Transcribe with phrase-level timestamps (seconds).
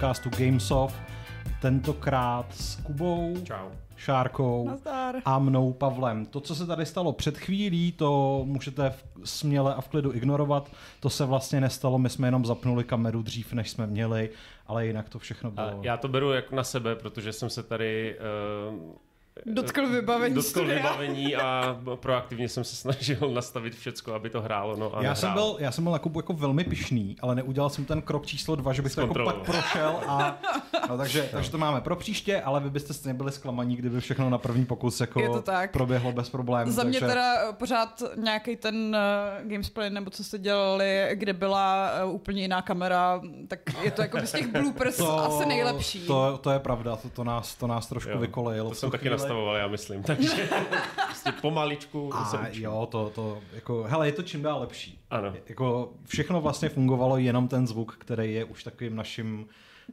[0.00, 0.96] podcastu Gamesoft.
[1.62, 3.68] Tentokrát s Kubou, Čau.
[3.96, 5.14] Šárkou Nazdar.
[5.24, 6.26] a mnou Pavlem.
[6.26, 10.72] To, co se tady stalo před chvílí, to můžete v, směle a v klidu ignorovat.
[11.00, 14.30] To se vlastně nestalo, my jsme jenom zapnuli kameru dřív, než jsme měli,
[14.66, 15.80] ale jinak to všechno A bylo.
[15.82, 18.16] já to beru jako na sebe, protože jsem se tady
[18.70, 18.92] uh,
[19.46, 20.76] Dotkl vybavení dotkl studia.
[20.76, 24.76] vybavení a proaktivně jsem se snažil nastavit všecko, aby to hrálo.
[24.76, 27.70] No, a Já jsem, byl, já jsem byl na Kubu jako velmi pišný, ale neudělal
[27.70, 30.00] jsem ten krok číslo dva, že bych to jako pak prošel.
[30.06, 30.38] A,
[30.88, 34.30] no, takže, takže to máme pro příště, ale vy byste stejně byli zklamaní, kdyby všechno
[34.30, 35.70] na první pokus jako Je to tak.
[35.72, 36.72] proběhlo bez problémů.
[36.72, 37.06] Za mě takže...
[37.14, 38.96] teda eh, pořád nějaký ten
[39.44, 44.02] uh, gamesplay, nebo co jste dělali, kde byla uh, úplně jiná kamera, tak je to
[44.02, 46.06] jako z těch bloopers asi nejlepší.
[46.06, 48.68] To, to je pravda, to, to, nás, to nás trošku Jo, vykolejilo.
[48.68, 49.29] To jsem taky chvíli.
[49.30, 50.02] Nastavoval, já myslím.
[50.02, 50.48] Takže
[51.06, 52.62] prostě pomaličku se A učím.
[52.64, 55.00] jo, to, to, jako, hele, je to čím dál lepší.
[55.10, 55.34] Ano.
[55.48, 59.46] Jako všechno vlastně fungovalo, jenom ten zvuk, který je už takovým naším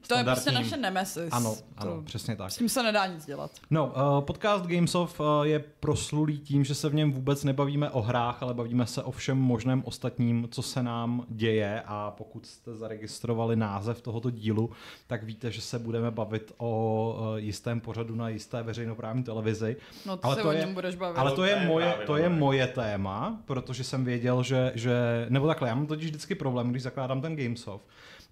[0.07, 1.29] to je prostě naše nemesis.
[1.31, 2.51] Ano, to, ano, přesně tak.
[2.51, 3.51] S tím se nedá nic dělat.
[3.69, 8.01] No, uh, podcast Gamesoft uh, je proslulý tím, že se v něm vůbec nebavíme o
[8.01, 12.75] hrách, ale bavíme se o všem možném ostatním, co se nám děje a pokud jste
[12.75, 14.69] zaregistrovali název tohoto dílu,
[15.07, 19.75] tak víte, že se budeme bavit o uh, jistém pořadu na jisté veřejnoprávní televizi.
[20.05, 21.17] No, to ale se to o je, něm budeš bavit.
[21.17, 25.25] Ale to je, To je moje, to je moje téma, protože jsem věděl, že, že
[25.29, 27.85] nebo takhle, já mám totiž vždycky problém, když zakládám ten Gamesoft,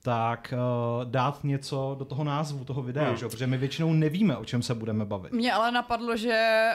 [0.06, 3.18] tak uh, dát něco do toho názvu toho videa, Hmm.
[3.18, 3.26] že?
[3.26, 3.30] jo?
[3.30, 5.34] protože my většinou nevíme, o čem se budeme bavit.
[5.34, 6.70] Mně ale napadlo, že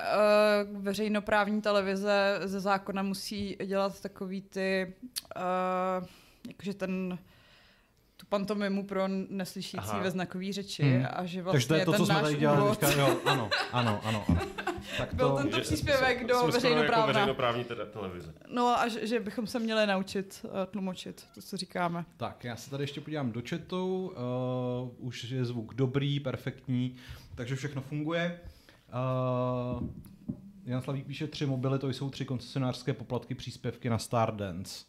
[0.75, 4.95] uh, veřejnoprávní televize ze zákona musí dělat takový ty,
[5.37, 6.07] uh,
[6.49, 7.19] jakože ten
[8.17, 9.99] tu pantomimu pro neslyšící Aha.
[10.03, 11.07] ve znakové řeči Hmm.
[11.11, 13.17] a že Takže to vlastně je to, ten co jsme tady dělali úvod teďka, jo,
[13.25, 14.39] ano, ano, ano, ano.
[14.99, 17.07] Tak byl to, tento Že- příspěvek do Jako veřejnoprávna.
[17.07, 18.35] veřejnoprávní teda televize.
[18.55, 22.05] No a že, že bychom se měli naučit uh, tlumočit to, co říkáme.
[22.17, 24.07] tak, já se tady ještě podívám do chatu,
[24.99, 26.97] uh, už je zvuk dobrý, perfektní,
[27.35, 28.41] takže všechno funguje.
[29.81, 29.89] Uh,
[30.65, 34.85] Jan Slavík píše, tři mobily, to jsou tři koncesionářské poplatky, příspěvky na Stardance.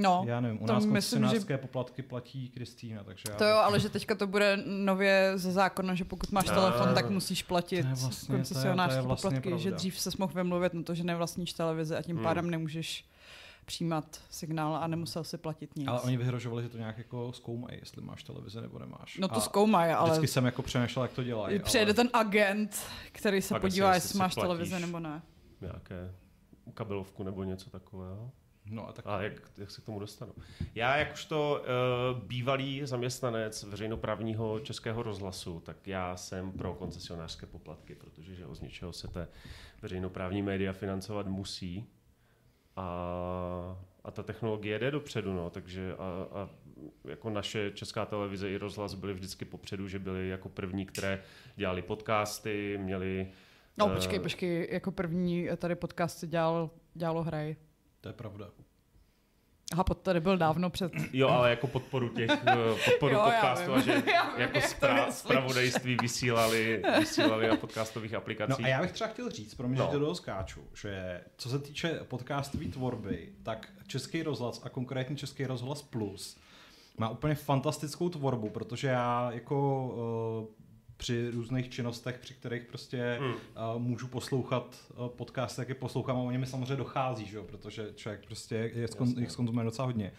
[0.00, 3.34] No, já nevím, u to nás myslím, že poplatky platí Kristýna, takže já...
[3.36, 7.10] to jo, ale že teďka to bude nově ze zákona, že pokud máš telefon, tak
[7.10, 9.76] musíš platit To je vlastně- to je- koncesionářské to je vlastně poplatky, že pravda.
[9.76, 12.24] dřív se mohl vymluvit na to, že nevlastníš televizi a tím Hmm.
[12.24, 13.04] pádem nemůžeš
[13.64, 15.88] přijímat signál a nemusel si platit nic.
[15.88, 19.18] Ale oni vyhrožovali, že to nějak jako zkoumají, jestli máš televizi nebo nemáš.
[19.18, 21.58] No to A zkoumají, ale Vždycky jsem jako přemýšlel, jak to dělají.
[21.58, 22.76] přijede ten agent,
[23.12, 25.22] který se Pak podívá, jestli jestli máš televizi nebo ne.
[25.60, 26.14] Nějaké
[26.74, 28.30] kabelovku nebo něco takového.
[28.70, 30.32] No a tak A jak, jak se k tomu dostanu?
[30.74, 31.62] Já jakožto
[32.12, 38.60] uh, bývalý zaměstnanec veřejnoprávního českého rozhlasu, tak já jsem pro koncesionářské poplatky, protože že z
[38.60, 39.28] něčeho se té
[39.82, 41.86] veřejnoprávní média financovat musí.
[42.76, 46.48] A, a ta technologie jde dopředu, no, takže a, a
[47.04, 51.22] jako naše česká televize i rozhlas byly vždycky popředu, že byly jako první, které
[51.56, 53.28] dělali podcasty, měli...
[53.78, 57.56] No eh, počkej, počkej, jako první tady podcast si dělal, dělalo hraj.
[58.00, 58.46] To je pravda.
[59.72, 60.92] Aha, pod tady byl dávno před...
[61.12, 62.54] Jo, ale jako podporu těch, eh,
[62.84, 63.74] podporu Jo, podcastu vím.
[63.74, 68.64] a že vím, jako spra- spravodajství vysílali, vysílali na podcastových No aplikacích.
[68.64, 69.84] a já bych třeba chtěl říct, pro mě, No.
[69.86, 75.16] že to do skáču, že co se týče podcastové tvorby, tak Český rozhlas a konkrétně
[75.16, 76.38] Český rozhlas Plus
[76.98, 79.86] má úplně fantastickou tvorbu, protože já jako
[80.48, 80.64] uh,
[80.98, 83.30] při různých činnostech, při kterých prostě Hmm.
[83.32, 87.44] uh, můžu poslouchat uh, podcast, tak je poslouchám a oni mi samozřejmě dochází, že jo,
[87.44, 90.12] protože člověk prostě je skon, jich skonzumuje docela hodně.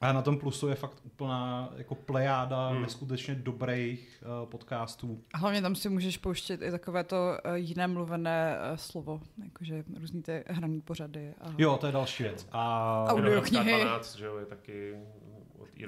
[0.00, 2.82] A na tom plusu je fakt úplná jako plejáda Hmm.
[2.82, 5.22] neskutečně dobrých uh, podcastů.
[5.34, 10.22] Hlavně tam si můžeš pouštět i takové to eh, jiné mluvené eh, slovo, jakože různý
[10.22, 11.34] ty hraný pořady.
[11.40, 11.48] A...
[11.58, 12.48] Jo, to je další věc.
[12.52, 13.80] A Audio knihy.
[13.84, 14.94] 12, že jo, je taky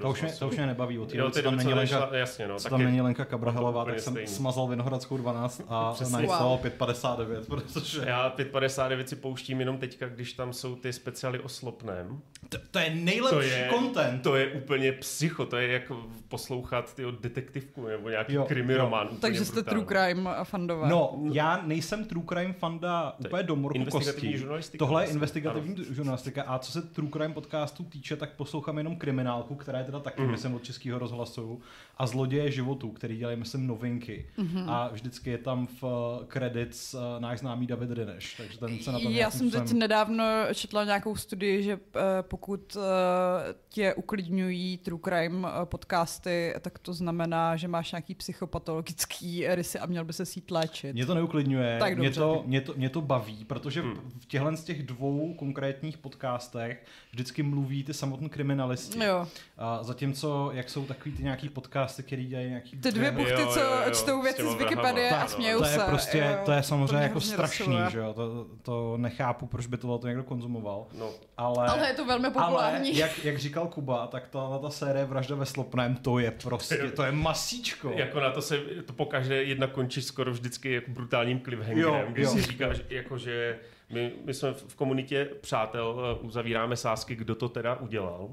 [0.03, 2.09] To už, mě, to už mě nebaví od Jo, té, ty co tam není Lenka,
[2.13, 4.29] jasně, no, tam není Lenka Kabrahelová, úplně tak jsem stejný.
[4.33, 6.59] smazal Vinohradskou 12 a nainstaloval Wow.
[6.61, 12.21] 559, protože Já 559 si pouštím jenom teďka, když tam jsou ty speciály o slopném.
[12.49, 14.23] to, to je nejlepší To je, content.
[14.23, 18.73] to je úplně psycho, to je jako poslouchat tyho detektivku nebo nějaký Jo, jo, krimi
[18.73, 18.79] jo.
[18.79, 19.09] román.
[19.21, 20.89] Takže jste true crime fandové.
[20.89, 24.79] No, já nejsem true crime fanda To je úplně do morku investigativní kostí.
[24.79, 29.55] Tohle je investigativní žurnalistika a co se true crime podcastů týče, tak poslouchám jenom kriminálku,
[29.55, 30.31] která je teda taky, Mhm.
[30.31, 31.63] myslím, od českého rozhlasu
[32.01, 34.27] a zloděje životů, který dělají, myslím, novinky.
[34.67, 35.91] A vždycky je tam v uh,
[36.29, 40.25] credits uh, náš známý David Rineš, takže ten se na tom Já jsem teď nedávno
[40.55, 46.95] četla nějakou studii, že eh, pokud eh, tě uklidňují true crime eh, podcasty, tak to
[46.95, 50.93] znamená, že máš nějaký psychopatologický rysy a měl by se sít léčit.
[50.93, 52.21] Mě to neuklidňuje, Tak mě, dobře.
[52.21, 54.11] to, mě, to, mě to baví, protože Hmm.
[54.21, 59.05] v těchto z těch dvou konkrétních podcastech vždycky mluví ty samotní kriminalisti.
[59.05, 59.19] Jo.
[59.21, 59.27] Uh,
[59.59, 61.49] A zatímco, jak jsou takový ty nějaký
[61.91, 62.77] podcasty, který dělají nějaký...
[62.77, 65.73] Ty dvě buchty, co jo, jo, čtou věci z Wikipedie a smějou to se.
[65.73, 66.39] je prostě, jo.
[66.45, 70.07] to je samozřejmě mě jako strašný, že jo, to, to nechápu, proč by tohle to
[70.07, 71.69] někdo konzumoval, No, ale...
[71.69, 72.97] Ale je to velmi ale populární.
[72.97, 77.03] jak, jak říkal Kuba, tak ta, ta série Vražda ve Slopném, to je prostě, to
[77.03, 77.91] je masíčko.
[77.97, 82.23] jako na to se to pokaždé jedna končí skoro vždycky jako brutálním cliffhangerem, Jo, kdy
[82.23, 82.31] jo.
[82.31, 83.59] si říkáš, jako, že
[83.93, 88.29] my, my jsme v komunitě přátel eh, uzavíráme sásky, kdo to teda udělal.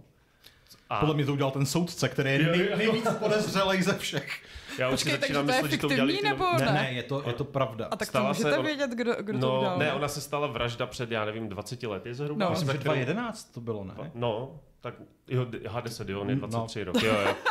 [0.89, 4.39] A Podle mě to udělal ten soudce, který je nej, nejvíc podezřelej ze všech.
[4.80, 6.72] já už si Počkej, takže začínám to je myslet, že to fiktivní nebo Ne, ne?
[6.74, 7.86] ne, je to, je to pravda.
[7.86, 9.78] A tak to Stala se můžete on- vědět, kdo, kdo to No, udělal.
[9.80, 12.45] ne, ona se stala vražda před, já nevím, 20 lety zhruba.
[12.45, 12.50] No.
[12.51, 13.94] Myslím, že Respektive- 2011 to bylo, ne?
[14.16, 14.94] No, tak
[15.27, 16.47] jo, H10, jo, on je No.
[16.47, 17.35] 23 rok, jo, jo.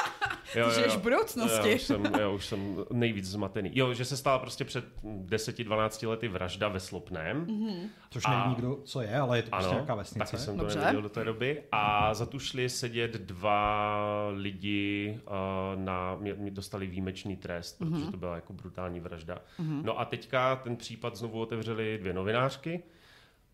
[0.55, 1.69] Jo, Žiješ v budoucnosti.
[1.70, 3.70] Já už, jsem, já už jsem nejvíc zmatený.
[3.75, 7.37] Jo, že se stala prostě před 10-12 lety vražda ve Slopném.
[7.46, 7.88] Mhm.
[8.11, 10.19] Což A- neví nikdo, co je, ale je to prostě Ano, nějaká vesnice.
[10.19, 10.78] taky jsem to Dobře.
[10.78, 11.62] nevěděl do té doby.
[11.73, 13.99] A za tu šli sedět dva
[14.34, 17.93] lidi, uh, na, mě, mě dostali výjimečný trest, Mhm.
[17.93, 19.38] protože to byla jako brutální vražda.
[19.58, 22.82] No a teďka ten případ znovu otevřeli dvě novinářky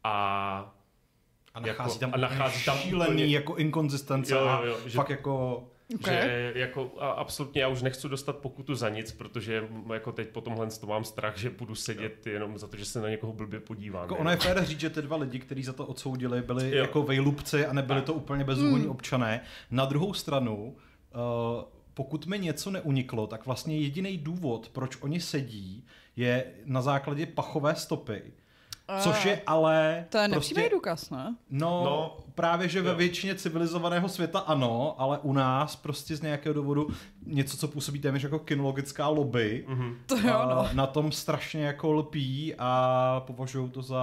[0.05, 0.75] a
[1.55, 4.77] A nachází Jako- tam, a nachází tam šílený úplně- jako inkonzistence Jo, jo, a jo,
[4.87, 5.65] že- fakt jako...
[5.95, 6.15] Okay.
[6.15, 10.41] Že jako a absolutně já už nechci dostat pokutu za nic, protože jako teď po
[10.41, 13.61] tomhle to mám strach, že budu sedět jenom za to, že se na někoho blbě
[13.61, 14.03] podívám.
[14.03, 16.77] Jako ono je fér říct, že ty dva lidi, kteří za to odsoudili, byli Jo.
[16.77, 19.41] jako vejlubci a nebyli to úplně bezúhonní občané.
[19.71, 20.77] Na druhou stranu,
[21.15, 21.63] uh,
[21.95, 27.75] pokud mi něco neuniklo, tak vlastně jediný důvod, proč oni sedí, je na základě pachové
[27.75, 28.23] stopy.
[29.01, 31.37] Což je ale To je prostě, nepřímý důkaz, ne?
[31.51, 36.53] No, no, právě, že ve většině civilizovaného světa ano, ale u nás prostě z nějakého
[36.55, 36.89] důvodu
[37.27, 39.97] něco, co působí téměř jako kinologická lobby, Mhm.
[40.07, 40.33] To jo, no.
[40.61, 44.03] a na tom strašně jako lpí a považují to za...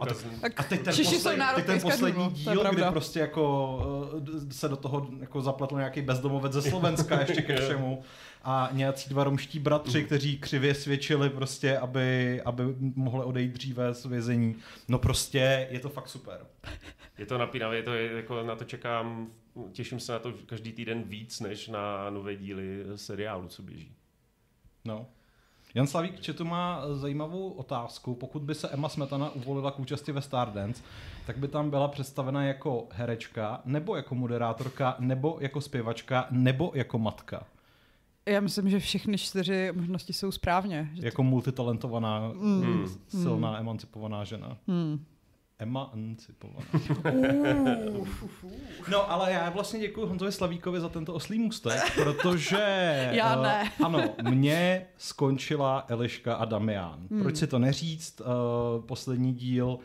[0.00, 3.76] A, te- a teď ten, posled, teď ten poslední je díl, kdy prostě jako
[4.14, 8.02] uh, se do toho jako zapletl nějaký bezdomovec ze Slovenska ještě ke všemu
[8.44, 10.06] a nějací dva romští bratři, Mhm.
[10.06, 14.56] kteří křivě svědčili prostě, aby, aby mohli odejít dříve z vězení.
[14.88, 16.46] No prostě je to fakt super.
[17.18, 19.28] Je to napínavé, je to, je, jako na to čekám,
[19.72, 23.92] těším se na to každý týden víc, než na nové díly seriálu, co běží.
[24.84, 25.06] No.
[25.74, 28.14] Jan Slavík Četu má zajímavou otázku.
[28.14, 30.82] Pokud by se Emma Smetana uvolila k účasti ve Stardance,
[31.26, 36.98] tak by tam byla představena jako herečka, nebo jako moderátorka, nebo jako zpěvačka, nebo jako
[36.98, 37.46] matka.
[38.28, 40.90] Já myslím, že všechny čtyři možnosti jsou správně.
[40.94, 42.86] Že Jako multitalentovaná, Hmm.
[43.08, 44.56] silná, emancipovaná žena.
[44.68, 45.04] Hmm.
[45.58, 46.66] Emancipovaná.
[48.90, 52.58] No, ale já vlastně děkuji Honzovi Slavíkovi za tento oslý můstek, protože...
[53.12, 53.72] Já eh, ne.
[53.84, 57.06] ano, mě skončila Eliška a Damian.
[57.10, 57.22] Hmm.
[57.22, 58.20] Proč si to neříct?
[58.20, 58.26] Uh,
[58.86, 59.80] poslední díl Uh,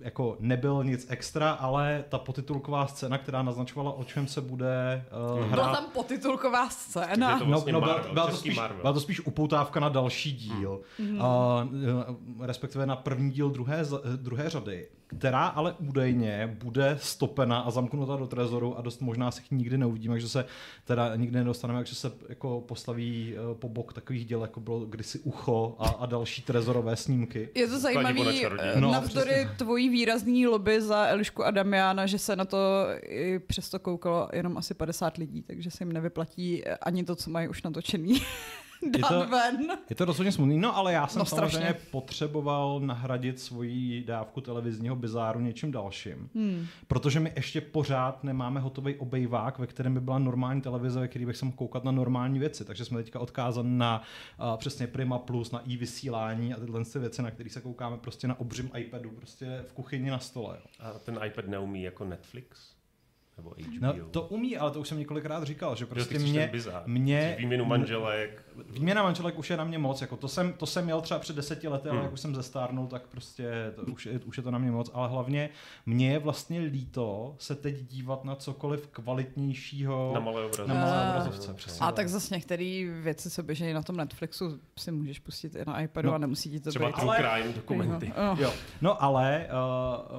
[0.00, 5.04] jako nebyl nic extra, ale ta potitulková scéna, která naznačovala, o čem se bude
[5.34, 5.54] uh, hrát.
[5.54, 7.38] Byla tam potitulková scéna.
[7.38, 8.80] To vlastně byla, Marvel, byla, to český spíš, Marvel.
[8.80, 10.80] byla to spíš upoutávka na další díl,
[11.20, 11.68] a,
[12.40, 14.88] eh, respektive na první díl druhé, eh, druhé řady,
[15.18, 20.14] která ale údajně bude stopena a zamknuta do trezoru a dost možná se nikdy neuvidíme,
[20.14, 20.44] takže se
[20.84, 25.18] teda nikdy nedostaneme, takže se jako postaví eh, po bok takových děl, jako bylo kdysi
[25.18, 27.48] Ucho a, a další trezorové snímky.
[27.54, 28.72] Je to zajímavý, Kladivo na čaroděje.
[28.74, 29.50] eh, No, navzdory přesně.
[29.58, 34.58] tvojí výrazný lobby za Elišku a Damiana, že se na to i přesto koukalo jenom
[34.58, 38.20] asi 50 lidí, takže se jim nevyplatí eh, ani to, co mají už natočený.
[38.82, 39.68] Je to- ven.
[39.90, 41.88] Je to rozhodně smutný, no ale já jsem No, samozřejmě strašně.
[41.90, 46.30] potřeboval nahradit svoji dávku televizního bizáru něčím dalším.
[46.34, 46.66] Hmm.
[46.88, 51.26] Protože my ještě pořád nemáme hotový obejvák, ve kterém by byla normální televize, ve který
[51.26, 52.64] bych se mohl koukat na normální věci.
[52.64, 54.02] Takže jsme teďka odkázani na
[54.40, 58.28] uh, přesně Prima Plus, na i-vysílání a tyhle ty věci, na které se koukáme prostě
[58.28, 60.56] na obřím iPadu, prostě v kuchyni na stole.
[60.60, 60.66] Jo.
[60.80, 62.72] A ten iPad neumí jako Netflix?
[63.36, 63.86] Nebo HBO?
[63.86, 66.52] No, to umí, ale to už jsem několikrát říkal, že prostě mě,
[66.86, 68.44] mě Výměnu manželek.
[68.70, 71.36] Výměna manželek už je na mě moc, jako to jsem, to jsem měl třeba před
[71.36, 72.04] deseti lety, ale Hmm.
[72.04, 74.90] jak už jsem zestárnul, tak prostě to, už, je, už je to na mě moc,
[74.94, 75.50] ale hlavně
[75.86, 78.86] mě je vlastně líto se teď dívat na cokoliv
[79.36, 80.74] kvalitnějšího Na malé obrazovce.
[80.74, 81.10] na malé Ah.
[81.10, 81.54] obrazovce.
[81.54, 81.86] Přesně.
[81.86, 85.80] A tak zase některé věci, co běží na tom Netflixu, si můžeš pustit i na
[85.80, 86.94] iPadu No, a nemusí ti to Třeba být.
[86.98, 88.12] Ale- Crime dokumenty.
[88.32, 88.40] Oh.
[88.40, 88.52] Jo.
[88.80, 89.46] No ale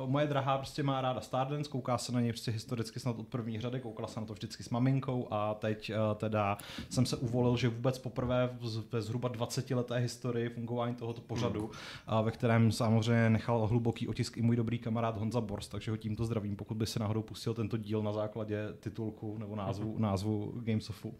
[0.03, 3.27] uh, moje drahá prostě má ráda Stardance, kouká se na něj prostě historicky snad od
[3.27, 6.57] první řady, koukala se na to vždycky s maminkou a teď uh, teda
[6.89, 11.71] jsem se uvolil, že vůbec poprvé v- ve zhruba 20 leté historii fungování tohoto pořadu,
[12.07, 15.97] a ve kterém samozřejmě nechal hluboký otisk i můj dobrý kamarád Honza Borst, takže ho
[15.97, 20.53] tímto zdravím, pokud by se náhodou pustil tento díl na základě titulku nebo názvu, názvu
[20.63, 21.13] Gamesofu.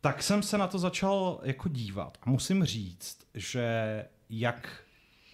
[0.00, 4.82] Tak jsem se na to začal jako dívat a musím říct, že jak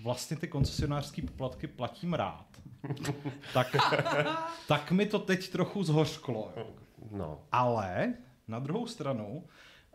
[0.03, 2.47] vlastně ty koncesionářské poplatky platím rád,
[3.55, 3.77] tak,
[4.69, 6.53] tak mi to teď trochu zhořklo.
[7.11, 7.41] No.
[7.53, 8.15] Ale
[8.49, 9.45] na druhou stranu,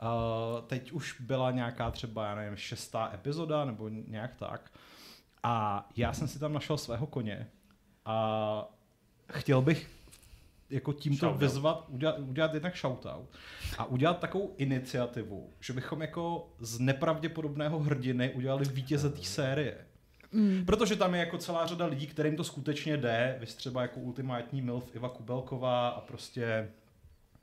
[0.01, 4.71] uh, teď už byla nějaká třeba, já nevím, šestá epizoda nebo nějak tak.
[5.43, 7.47] A já jsem si tam našel svého koně
[8.05, 8.65] a
[9.31, 9.89] chtěl bych
[10.69, 11.41] jako tímto Shoutout.
[11.41, 13.29] vyzvat, udělat, udělat jednak shoutout
[13.77, 19.77] a udělat takovou iniciativu, že bychom jako z nepravděpodobného hrdiny udělali vítěze té série.
[20.31, 20.65] Mm.
[20.65, 23.37] Protože tam je jako celá řada lidí, kterým to skutečně jde.
[23.39, 26.71] Vy třeba jako ultimátní MILF Iva Kubelková a prostě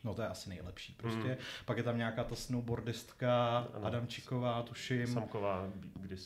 [0.07, 1.29] No to je asi nejlepší prostě.
[1.29, 1.37] Mm.
[1.65, 3.87] Pak je tam nějaká ta snowboardistka, Ano.
[3.87, 5.07] Adamčíková, tuším.
[5.07, 6.21] Samková, když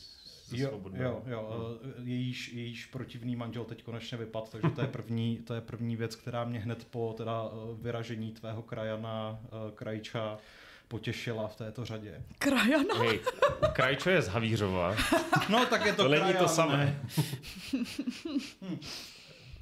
[0.51, 1.11] Jo, svobodného.
[1.11, 5.53] jo, jo, eh, jejíž, jejíž protivný manžel teď konečně vypad, takže to je první, to
[5.53, 10.37] je první věc, která mě hned po teda eh, vyražení tvého krajana eh, Krajča
[10.87, 12.23] potěšila v této řadě.
[12.39, 12.95] Krajana.
[12.99, 13.19] Hej,
[13.73, 14.95] Krajčo je z Havířova.
[15.49, 16.77] No tak je to, To není krajan, to samé.
[16.77, 17.01] ne?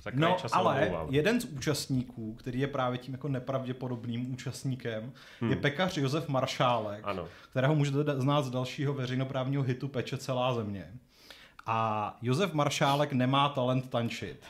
[0.03, 1.07] Za No, ale omlouvám.
[1.13, 5.49] jeden z účastníků, který je právě tím jako nepravděpodobným účastníkem, Hmm.
[5.49, 7.27] je pekař Josef Maršálek, Ano.
[7.51, 10.91] kterého můžete znát z dalšího veřejnoprávního hitu Peče celá země.
[11.65, 14.43] A Josef Maršálek nemá talent tančit.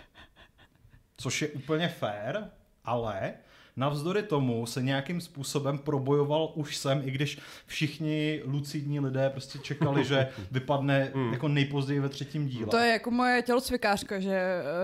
[1.18, 2.38] Což je úplně fair,
[2.86, 3.34] ale
[3.80, 10.06] navzdory tomu se nějakým způsobem probojoval už sem, i když všichni lucidní lidé prostě čekali,
[10.06, 12.68] že vypadne jako nejpozději ve třetím díle.
[12.68, 14.34] To je jako moje tělocvikářka, že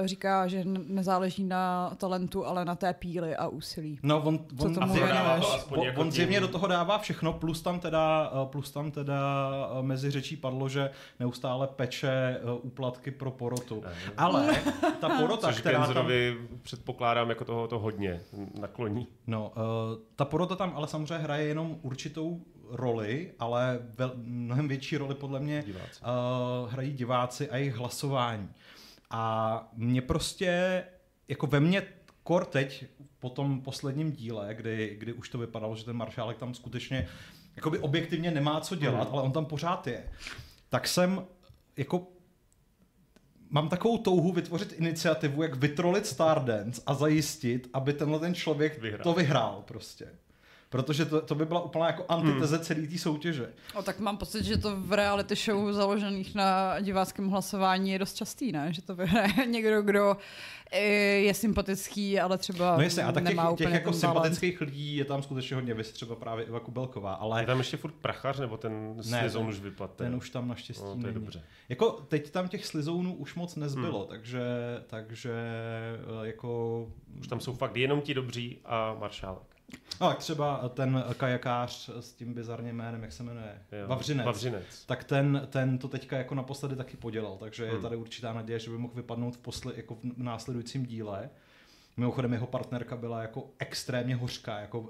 [0.03, 3.99] eh, říká, že nezáleží na talentu, ale na té píli a úsilí.
[4.03, 5.45] No, on, Co on, tomu asi- věnuješ?
[5.55, 8.91] Aspoň on, jako on zjevně do toho dává všechno, plus tam teda, eh, plus tam
[8.91, 9.49] teda
[9.79, 13.83] eh, mezi řečí padlo, že neustále peče úplatky pro porotu.
[14.17, 14.55] Ale
[14.99, 16.07] ta porota, Což která tam,
[16.61, 18.21] předpokládám jako toho to hodně
[18.85, 19.07] nakloní.
[19.27, 19.61] no, eh,
[20.15, 25.39] ta porota tam ale samozřejmě hraje jenom určitou roli, ale vel, mnohem větší roli podle
[25.39, 26.01] mě Diváci.
[26.01, 28.49] uh, hrají diváci a jejich hlasování.
[29.09, 30.83] A mě prostě,
[31.27, 31.83] jako ve mně
[32.23, 32.85] kor teď,
[33.19, 37.07] po tom posledním díle, kdy, kdy už to vypadalo, že ten maršálek tam skutečně
[37.55, 39.13] jakoby objektivně nemá co dělat, Hmm.
[39.13, 40.11] ale on tam pořád je,
[40.69, 41.25] tak jsem
[41.77, 42.07] jako
[43.49, 49.03] mám takovou touhu vytvořit iniciativu, jak vytrolit Stardance a zajistit, aby tenhle ten člověk Vyhrál.
[49.03, 50.09] to vyhrál prostě.
[50.69, 53.53] Protože to, to by byla úplná jako antiteze celé té soutěže.
[53.75, 58.13] O, tak mám pocit, že to v reality show založených na diváckém hlasování je dost
[58.13, 58.73] častý, ne?
[58.73, 60.17] Že to vyhraje někdo, kdo
[60.71, 60.79] eh,
[61.19, 64.15] je sympatický, ale třeba No jasně, a tak těch, nemá těch úplně jako ten talent.
[64.15, 67.77] sympatických lidí je tam skutečně hodně, vys třeba právě Iva Kubelková, Je ale tam ještě
[67.77, 68.95] furt prachař, nebo ten
[69.31, 69.93] ten- už vypadl?
[69.95, 71.13] ten už tam naštěstí no, to je není.
[71.13, 71.43] dobře.
[71.69, 74.41] Jako teď tam těch slizounů už moc nezbylo, takže,
[74.87, 75.31] takže
[76.23, 76.87] eh, jako...
[77.19, 79.54] Už tam jsou fakt jenom ti dobří a maršálek.
[79.99, 83.61] Tak třeba ten kajakář s tím bizarním jménem, jak se jmenuje?
[83.71, 83.87] Jo.
[83.87, 84.25] Vavřinec.
[84.25, 84.85] Vavřinec.
[84.85, 87.81] Tak ten, ten to teďka jako naposledy taky podělal, takže je Hmm.
[87.81, 91.29] tady určitá naděje, že by mohl vypadnout v, posle, jako v následujícím díle.
[91.97, 94.89] Mimochodem jeho partnerka byla jako extrémně hořká, jako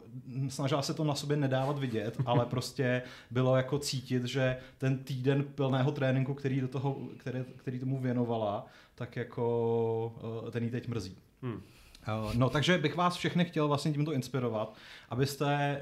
[0.50, 5.44] snažila se to na sobě nedávat vidět, ale prostě bylo jako cítit, že ten týden
[5.44, 10.88] plného tréninku, který, do toho, který, který tomu věnovala, tak jako eh, ten jí teď
[10.88, 11.18] mrzí.
[11.42, 11.62] Hmm.
[12.08, 14.76] Uh, No, takže bych vás všechny chtěl vlastně tímto inspirovat,
[15.10, 15.82] abyste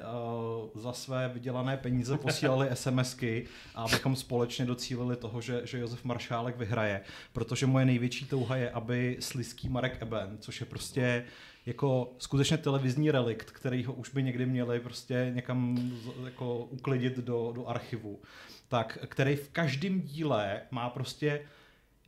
[0.74, 6.04] uh, za své vydělané peníze posílali SMSky a abychom společně docílili toho, že, že Josef
[6.04, 7.02] Maršálek vyhraje.
[7.34, 11.26] Protože moje největší touha je, aby slizký Marek Eben, což je prostě
[11.66, 15.92] jako skutečně televizní relikt, který ho už by někdy měli prostě někam
[16.26, 18.20] jako uklidit do, do archivu,
[18.68, 21.46] tak který v každém díle má prostě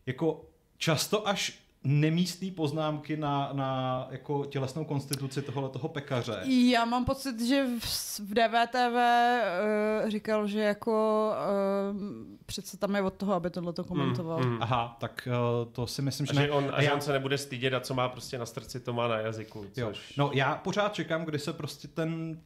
[0.06, 0.46] jako
[0.78, 6.42] často až nemístný poznámky na, na jako tělesnou konstituci tohohle toho pekaře.
[6.72, 8.96] Já mám pocit, že v, v DVTV
[10.04, 11.32] uh, říkal, že jako
[11.92, 12.02] uh,
[12.46, 14.40] přece tam je od toho, aby tohle to komentoval.
[14.40, 14.58] Mm, mm.
[14.62, 15.28] Aha, tak
[15.66, 16.46] uh, to si myslím, že A ne.
[16.46, 18.46] že, on, a A že já- on se nebude stydět a co má prostě na
[18.46, 19.66] srdci, to má na jazyku.
[19.78, 19.88] Jo.
[19.88, 20.16] Což...
[20.18, 22.40] No já pořád čekám, kdy se prostě ten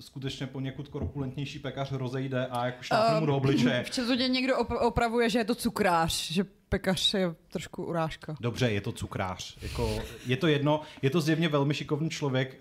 [0.00, 3.84] skutečně poněkud korpulentnější pekař rozejde a jak šlápne mu do obličeje.
[3.84, 8.36] V někdo op- opravuje, že je to cukrář, že pekař je trošku urážka.
[8.40, 9.56] Dobře, je to cukrář.
[9.62, 12.56] Jako, je to jedno, je to zjevně velmi šikovný člověk.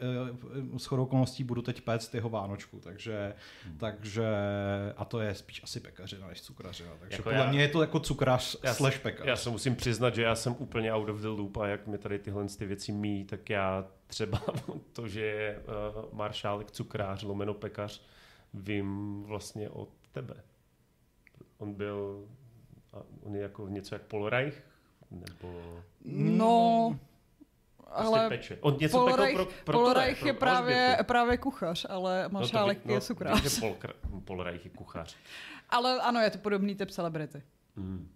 [0.76, 3.34] eh, S chodou okolností budu teď péct jeho vánočku, takže,
[3.78, 4.26] takže
[4.98, 6.90] a to je spíš asi pekařina než cukrařina.
[7.00, 9.28] Takže Jako podle já- mě je to jako cukrář Já, slash pekař.
[9.28, 11.98] já se musím přiznat, že já jsem úplně out of the loop a jak mi
[11.98, 14.42] tady tyhle ty věci míjí, tak já třeba
[14.94, 15.60] to, že je
[15.96, 18.02] uh, maršálek cukrář, lomeno pekař,
[18.54, 20.34] vím vlastně od tebe.
[21.58, 22.28] On byl,
[22.96, 24.64] a on je jako něco jak Polreich,
[25.12, 25.62] nebo
[26.06, 26.96] No,
[27.78, 28.58] prostě ale peče.
[28.62, 32.86] On něco Polreich, pro, pro Polreich je pro právě, právě kuchař, ale No to Maršálek
[32.86, 33.42] ví- je no, cukrář.
[33.42, 35.16] vím, že Polkr- Polreich je kuchař.
[35.70, 37.42] Ale ano, je to podobný typ celebrity.
[37.76, 38.10] Mm.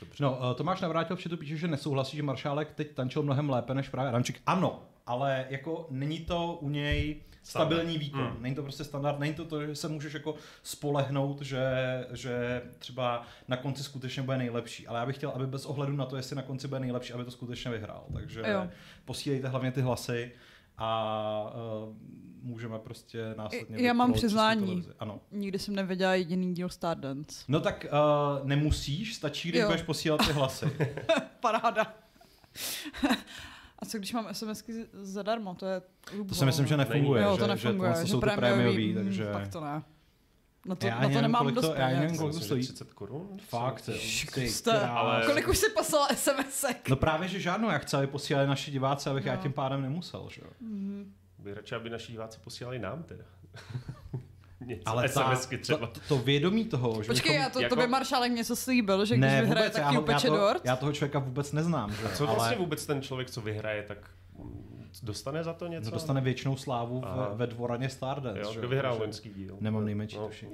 [0.00, 0.24] Dobře.
[0.24, 3.74] No, eh, Tomáš Navrátil v chatu píše, že nesouhlasí, že Maršálek teď tančil mnohem lépe
[3.74, 4.42] než právě Adamčík.
[4.46, 8.20] Ano, ale jako není to u něj stabilní výkon.
[8.20, 8.42] Hmm.
[8.42, 11.66] Není to prostě standard, není to to, že se můžeš jako spolehnout, že,
[12.12, 14.86] že třeba na konci skutečně bude nejlepší.
[14.86, 17.24] Ale já bych chtěl, aby bez ohledu na to, jestli na konci bude nejlepší, aby
[17.24, 18.04] to skutečně vyhrál.
[18.12, 18.68] Takže Jo.
[19.04, 20.32] posílejte hlavně ty hlasy
[20.78, 21.52] a
[21.86, 21.94] uh,
[22.42, 23.86] můžeme prostě následně...
[23.86, 24.88] Já mám přiznání.
[24.98, 25.20] Ano.
[25.32, 27.44] Nikdy jsem neviděla jediný díl Stardance.
[27.48, 29.66] No tak uh, nemusíš, stačí, když Jo.
[29.66, 30.66] budeš posílat ty hlasy.
[31.40, 31.94] Paráda.
[33.86, 35.54] Co když mám SMSky zadarmo?
[35.54, 35.82] To je
[36.28, 37.90] To si myslím, že nefunguje, Jo, že, to nefunguje.
[37.90, 39.24] že, to že jsou ty prémiový, prémiový, mm, takže...
[39.32, 39.82] Tak to ne.
[40.66, 42.62] Na to, Já na to nemám kolik to- dost já nevím, kolik to stojí.
[42.62, 43.28] 30 korun?
[43.48, 43.90] Fakt,
[44.34, 44.70] ty.
[44.90, 46.88] Ale- Kolik už si poslala SMSek?
[46.88, 49.30] No právě, že žádnou, já chci, aby posílali naši diváci, abych No.
[49.30, 50.50] já tím pádem nemusel, že jo.
[51.38, 53.24] Bych radši, aby naši diváci posílali nám teda.
[54.66, 55.86] Něco, Ale ta, SMSky třeba.
[55.86, 57.42] to, to, vědomí toho, že Počkej, bychom...
[57.44, 59.94] já to, jako- tobě Maršálek něco slíbil, že když ne, vyhraje, vůbec, tak já, ho,
[59.94, 60.60] já, upeče to, dort?
[60.64, 62.08] já toho člověka vůbec neznám, že?
[62.14, 63.98] Co ale vlastně vůbec ten člověk, co vyhraje, tak
[65.02, 65.84] dostane za to něco?
[65.90, 67.28] no, dostane většinou slávu Aha.
[67.34, 68.40] ve, dvoraně Stardance.
[68.40, 69.56] Jo, že kdo vyhrál loňský díl?
[69.60, 70.26] Nemám nejmenší No.
[70.26, 70.52] tušení.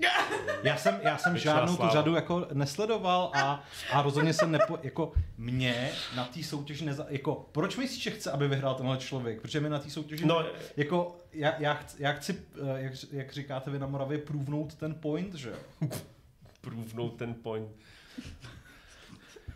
[0.62, 1.92] Já jsem, já jsem žádnou tu sláva.
[1.92, 7.48] řadu jako nesledoval a, a rozhodně jsem nepo, jako mě na té soutěži neza, jako
[7.52, 9.40] proč myslíš, že chce, aby vyhrál tenhle člověk?
[9.40, 10.44] Protože mi na té soutěži No,
[10.76, 14.94] jako já, já, chci, já chci, eh, jak, jak říkáte vy na Moravě, průvnout ten
[14.94, 15.88] point, že jo?
[16.60, 17.68] průvnout ten point.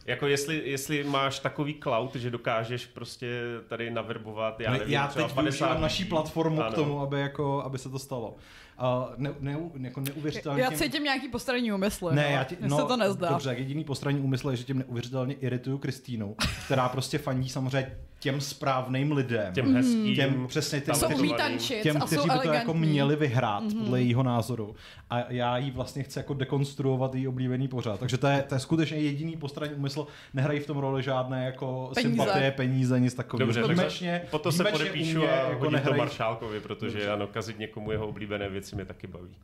[0.07, 5.27] Jako jestli, jestli máš takový cloud, že dokážeš prostě tady naverbovat, já nevím, já třeba
[5.27, 6.73] teď 50 využívám naší platformu Ano.
[6.73, 8.37] k tomu, aby, jako, aby se to stalo.
[8.81, 10.63] Uh, ne, ne, jako neuvěřitelně...
[10.63, 12.11] Já cítím nějaký postaranní úmysl.
[12.11, 13.29] Ne, já ti, no, se to nezdá.
[13.29, 18.41] Dobře, jediný postranní úmysl je, že tím neuvěřitelně irituju Kristýnu, která prostě fandí samozřejmě těm
[18.41, 19.55] správným lidem.
[19.55, 20.17] Těm hezkým.
[20.17, 23.79] těm přesně těm, umí tančit těm, kteří jsou by to jako měli vyhrát, mm-hmm.
[23.79, 24.75] podle jejího názoru.
[25.11, 28.01] A já jí vlastně chci jako dekonstruovat její oblíbený pořád.
[28.01, 30.07] Takže to je, to je skutečně jediný postranní úmysl.
[30.35, 32.17] Nehrají v tom roli žádné jako Peníze.
[32.17, 33.47] sympatie, peníze, nic takového.
[33.47, 37.11] Dobře, výjimečně, tak potom se výjimečně podepíšu a jako hodím to Maršálkovi, protože Dobře.
[37.11, 39.37] ano, kazit někomu jeho oblíbené věci mě taky baví.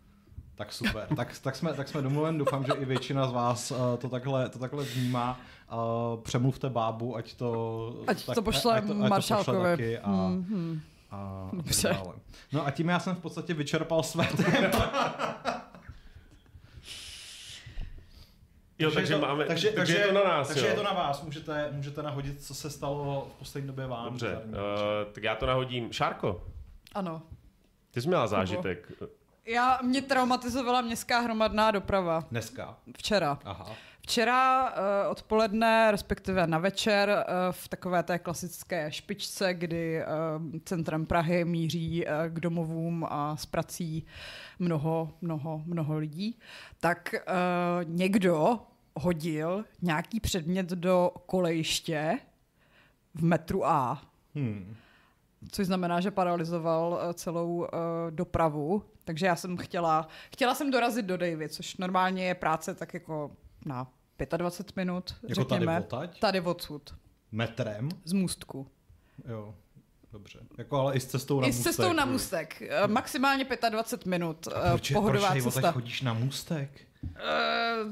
[0.55, 3.77] Tak super, tak, tak, jsme, tak jsme domluven, doufám, že i většina z vás uh,
[3.99, 5.41] to, takhle, to takhle vnímá.
[5.73, 9.99] Uh, přemluvte bábu, ať to, Ať tak, to pošle ať to, ať to Maršálkovi.
[9.99, 10.81] a, Mhm.
[11.11, 11.89] a, a Dobře.
[11.89, 12.15] dále.
[12.53, 14.93] No a tím já jsem v podstatě vyčerpal své téma.
[18.79, 20.67] Jo, takže, je to, máme, takže, takže, je to na nás, takže jo.
[20.71, 24.05] je to na vás, můžete, můžete nahodit, co se stalo v poslední době vám.
[24.05, 25.93] Dobře, uh, tak já to nahodím.
[25.93, 26.43] Šárko,
[26.95, 27.23] Ano.
[27.91, 28.93] ty jsi měla zážitek.
[29.47, 32.25] Já, mě traumatizovala městská hromadná doprava.
[32.31, 32.77] Dneska.
[32.99, 33.39] Včera.
[33.45, 33.67] Aha.
[34.03, 34.77] Včera uh,
[35.11, 42.07] odpoledne, respektive na večer, uh, v takové té klasické špičce, kdy uh, centrem Prahy míří
[42.07, 44.07] uh, k domovům a z prací
[44.59, 46.39] mnoho, mnoho, mnoho lidí,
[46.81, 48.61] tak uh, někdo
[48.95, 52.19] hodil nějaký předmět do kolejiště
[53.15, 54.03] v metru A.
[54.35, 54.77] Hmm.
[55.53, 57.69] Což znamená, že paralizoval celou uh,
[58.11, 58.83] dopravu.
[59.05, 63.31] Takže já jsem chtěla, chtěla jsem dorazit do Davy, což normálně je práce tak jako
[63.67, 63.93] na
[64.37, 65.81] 25 minut, Jako tady řekněme.
[65.81, 66.21] odtaď?
[66.21, 66.95] Tady odsud,
[67.33, 67.89] Metrem?
[68.05, 68.67] z můstku.
[69.29, 69.55] Jo.
[70.13, 70.39] Dobře.
[70.59, 71.73] Jako ale i s cestou na I s můstek.
[71.75, 72.63] cestou na můstek.
[72.63, 74.49] Eh, Maximálně 25 minut.
[74.49, 75.73] A eh, proč, Pohodová proč tady cesta.
[75.73, 76.81] chodíš na můstek?
[77.17, 77.85] Eh,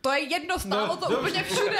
[0.00, 1.28] to je jedno, stálo No, to dobře.
[1.30, 1.78] úplně všude.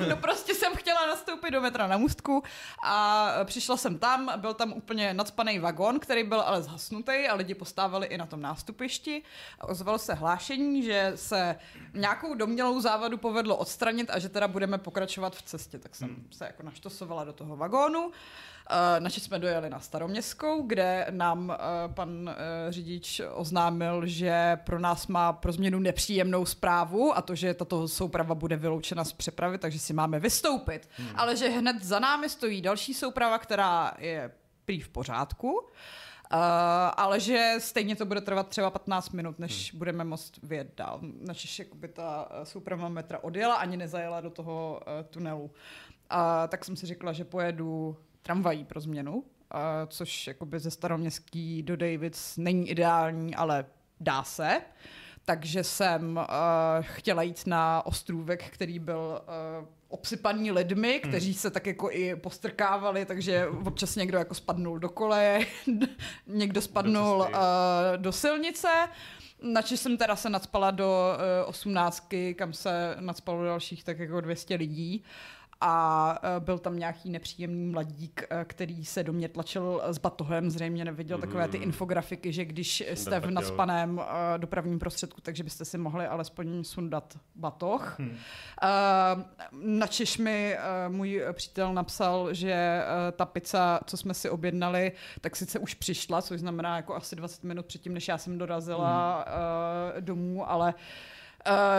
[0.08, 2.42] no prostě jsem chtěla nastoupit do metra na můstku
[2.84, 7.54] a přišla jsem tam, byl tam úplně nadspaný vagón, který byl ale zhasnutý a lidi
[7.54, 9.22] postávali i na tom nástupišti.
[9.60, 11.56] Ozvalo se hlášení, že se
[11.94, 15.78] nějakou domnělou závadu povedlo odstranit a že teda budeme pokračovat v cestě.
[15.78, 18.06] Tak jsem se jako naštosovala do toho vagónu.
[18.06, 18.12] Uh,
[18.98, 22.34] naši jsme dojeli na Staroměstskou, kde nám uh, pan uh,
[22.68, 28.34] řidič oznámil, že pro nás má pro změnu nepříjemnou zprávu a to, že tato souprava
[28.34, 30.88] bude vyloučena z přepravy, takže si máme vystoupit.
[30.96, 31.08] Hmm.
[31.14, 34.30] Ale že hned za námi stojí další souprava, která je
[34.64, 35.68] prý v pořádku, uh,
[36.96, 39.78] ale že stejně to bude trvat třeba 15 minut, než hmm.
[39.78, 41.00] budeme moct vyjet dál.
[41.02, 45.50] Načež jakoby ta eh, souprava metra odjela, ani nezajela do toho uh, tunelu.
[46.10, 51.62] A tak jsem si řekla, že pojedu tramvají pro změnu, a což jakoby ze staroměstský
[51.62, 53.64] do Davids není ideální, ale
[54.00, 54.60] dá se.
[55.24, 56.24] Takže jsem uh,
[56.80, 59.20] chtěla jít na ostrůvek, který byl
[59.60, 64.88] uh, obsypaný lidmi, kteří se tak jako i postrkávali, takže občas někdo jako spadnul do
[64.88, 65.46] koleje,
[66.26, 67.32] někdo spadnul Do uh,
[67.96, 68.88] do silnice.
[69.42, 74.54] Načež jsem teda se nadspala do uh, osmnáctky, kam se nadspalo dalších tak jako 200
[74.54, 75.04] lidí.
[75.60, 80.50] A eh, byl tam nějaký nepříjemný mladík, eh, který se do mě tlačil s batohem,
[80.50, 84.00] zřejmě neviděl takové ty infografiky, že když jste v naspaném
[84.36, 87.98] dopravním prostředku, takže byste si mohli alespoň sundat batoh.
[87.98, 88.08] Hmm.
[88.08, 88.16] Uh,
[89.52, 90.56] načež mi
[90.88, 92.82] můj přítel napsal, že
[93.16, 97.44] ta pizza, co jsme si objednali, tak sice už přišla, což znamená jako asi 20
[97.44, 101.17] minut předtím, než já jsem dorazila uh, domů, ale Uh,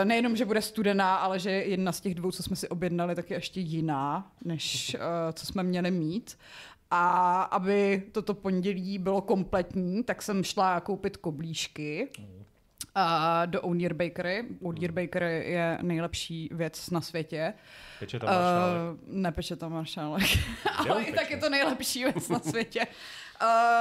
[0.04, 3.30] nejenom, že bude studená, ale že jedna z těch dvou, co jsme si objednali, tak
[3.30, 6.38] je ještě jiná, než uh, co jsme měli mít.
[6.90, 12.24] A aby toto pondělí bylo kompletní, tak jsem šla koupit koblížky uh,
[13.46, 14.44] do O'Near Bakery.
[14.62, 17.54] O'Near Bakery je nejlepší věc na světě.
[17.98, 18.92] Peče tam maršálek.
[18.92, 20.28] Uh, nepeče tam maršálek,
[20.76, 22.86] ale i tak je to nejlepší věc na světě.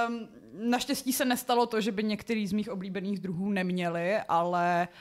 [0.07, 0.27] Um,
[0.69, 4.95] naštěstí se nestalo to, že by některý z mých oblíbených druhů neměli, ale uh,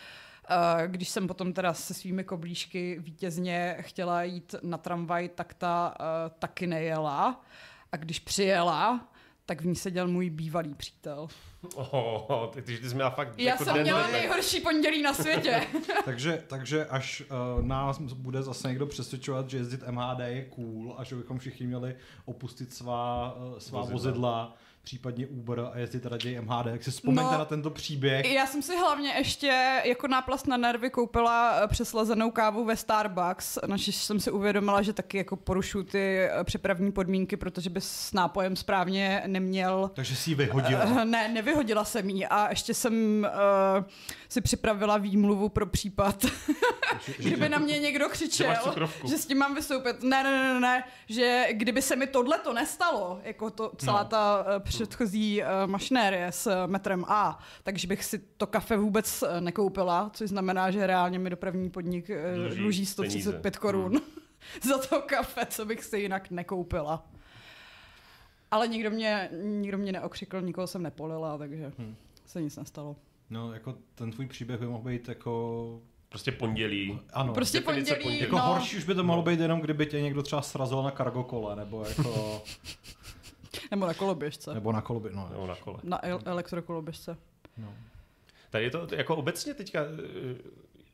[0.87, 6.07] když jsem potom teda se svými koblížky vítězně chtěla jít na tramvaj, tak ta uh,
[6.39, 7.45] taky nejela.
[7.93, 9.09] A když přijela,
[9.47, 11.29] tak v ní seděl můj bývalý přítel.
[11.75, 15.03] Oh, ty, ty, ty jsi měla fakt Já jako jsem den měla den- nejhorší pondělí
[15.03, 15.61] na světě.
[16.05, 17.23] takže, takže až
[17.59, 21.67] uh, nás bude zase někdo přesvědčovat, že jezdit MHD je cool a že bychom všichni
[21.67, 23.93] měli opustit svá, uh, svá Vozidla.
[23.93, 24.57] vozidla.
[24.83, 26.67] Případně Uber a jezdit raději MHD.
[26.67, 27.39] Jak si vzpomeňte No.
[27.39, 28.33] na tento příběh.
[28.33, 33.59] Já jsem si hlavně ještě jako náplast na nervy koupila eh, přeslazenou kávu ve Starbucks,
[33.67, 38.13] našiž jsem si uvědomila, že taky jako porušuju ty eh, přepravní podmínky, protože bys s
[38.13, 40.79] nápojem správně neměl Takže si ji vyhodil.
[40.83, 43.27] Eh, Ne, nevyhodila jsem ji a ještě jsem
[43.79, 43.85] uh,
[44.29, 46.25] si připravila výmluvu pro případ,
[47.19, 49.09] kdyby na mě někdo Že křičel, cukrovku.
[49.09, 50.03] že s tím mám vystoupit.
[50.03, 54.03] Ne, ne, ne, ne, ne, že kdyby se mi tohle to nestalo, jako to celá
[54.03, 54.09] No.
[54.09, 59.23] ta uh, předchozí uh, mašinérie s uh, metrem A, takže bych si to kafe vůbec
[59.23, 63.59] uh, nekoupila, což znamená, že reálně mi dopravní podnik uh, Dluží dluží 135 peníze.
[63.61, 64.01] korun
[64.69, 67.07] za to kafe, co bych si jinak nekoupila.
[68.51, 71.97] Ale nikdo mě, nikdo mě neokřikl, nikoho jsem nepolila, takže Hmm.
[72.27, 72.97] se nic nestalo.
[73.31, 75.81] No, jako ten tvůj příběh by mohl být jako...
[76.09, 77.01] Prostě pondělí.
[77.13, 78.21] Ano, Prostě pondělí, pondělí.
[78.21, 80.91] jako no, horší už by to mohlo být jenom, kdyby tě někdo třeba srazil na
[80.91, 82.43] kargo kole, nebo jako...
[83.71, 84.55] nebo na koloběžce.
[84.55, 85.29] nebo na kolobě, no.
[85.33, 85.79] Nebo na kole.
[85.83, 87.17] Na el- elektrokoloběžce.
[87.59, 87.75] no.
[88.51, 90.35] Tady je to jako obecně teďka, eh,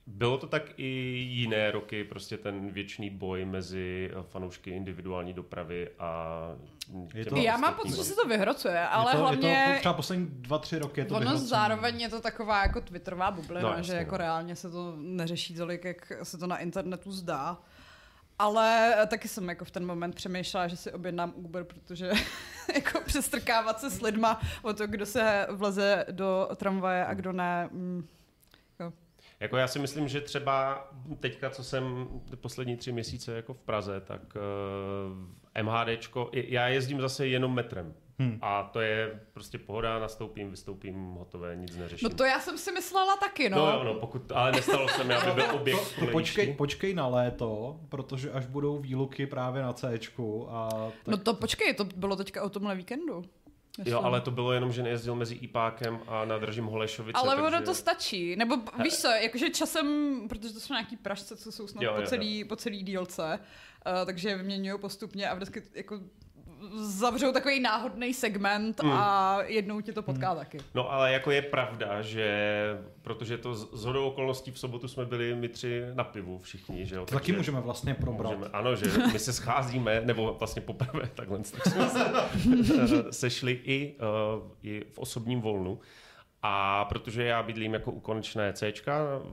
[0.07, 0.87] bylo to tak i
[1.31, 6.39] jiné roky, prostě ten věčný boj mezi eh, fanoušky individuální dopravy a
[7.15, 9.49] Je to- Já mám pocit, že se to vyhrocuje, ale je to, hlavně...
[9.49, 11.49] Je to třeba poslední dva, tři roky je to Ono vyhrocené.
[11.49, 14.19] zároveň je to taková jako twitterová bublina, No, jasně, že jako no.
[14.19, 17.59] reálně se to neřeší tolik, jak se to na internetu zdá.
[18.39, 22.11] Ale taky jsem jako v ten moment přemýšlela, že si objednám Uber, protože
[22.75, 27.69] jako přestrkávat se s lidma o to, kdo se vleze do tramvaje a kdo ne.
[27.73, 28.09] Mm,
[29.41, 30.89] Jako já si myslím, že třeba
[31.21, 32.09] teďka, co jsem
[32.41, 37.95] poslední tři měsíce jako v Praze, tak uh, MHDčko, i- já jezdím zase jenom metrem.
[38.19, 38.39] Hmm.
[38.43, 42.09] A to je prostě pohoda, nastoupím, vystoupím, hotové, nic neřeším.
[42.09, 43.59] no to já jsem si myslela taky, no.
[43.59, 46.95] no, jo, no, pokud, ale nestalo se mi, aby byl objekt To, to počkej, počkej
[46.95, 49.99] na léto, protože až budou výluky právě na C
[50.49, 50.69] a
[51.05, 53.25] tak No to počkej, to bylo teďka o tomhle víkendu.
[53.85, 57.19] Jo, ale to bylo jenom, že nejezdil mezi Ipákem a nádražím Holešovice.
[57.19, 57.47] Ale takže...
[57.47, 58.37] ono to stačí.
[58.37, 59.87] Nebo víš co, jakože časem,
[60.29, 63.39] protože to jsou nějaký pražce, co jsou snad Jo, po, jo, celý, po celý dílce,
[63.87, 66.01] uh, takže je vyměňují postupně a vždycky jako
[66.77, 68.91] zavřou takový náhodný segment Mm.
[68.93, 70.59] a jednou ti to potká taky.
[70.75, 72.35] No ale jako je pravda, že
[73.03, 76.87] protože to z z hodou okolností v sobotu jsme byli my tři na pivu všichni,
[76.87, 77.07] že jo?
[77.07, 78.33] to taky můžeme vlastně probrat.
[78.33, 83.95] Můžeme, ano, že my se scházíme, nebo vlastně poprvé takhle, tak jsme se sešli i,
[84.37, 85.81] uh, i v osobním volnu.
[86.43, 88.73] A protože já bydlím jako u konečné C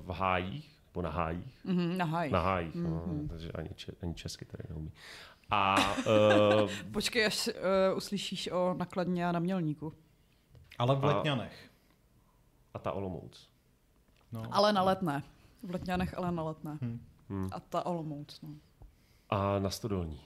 [0.06, 2.30] v Hájích, nebo na Hájích, Mhm, na haj.
[2.30, 2.84] na Hájích, Mhm.
[2.92, 4.92] no, takže ani, če, ani česky tady neumí.
[5.52, 9.94] A uh, Počkej, až uh, uslyšíš o nakladně a na mělníku.
[10.80, 11.70] Ale v A- Letňanech.
[12.74, 13.50] a ta Olomouc.
[14.32, 14.44] No.
[14.52, 15.24] Ale na letné.
[15.64, 16.78] V Letňanech, ale na letné.
[16.82, 17.50] Hmm.
[17.52, 18.50] A ta Olomouc, no.
[19.30, 20.22] A na Stodolní,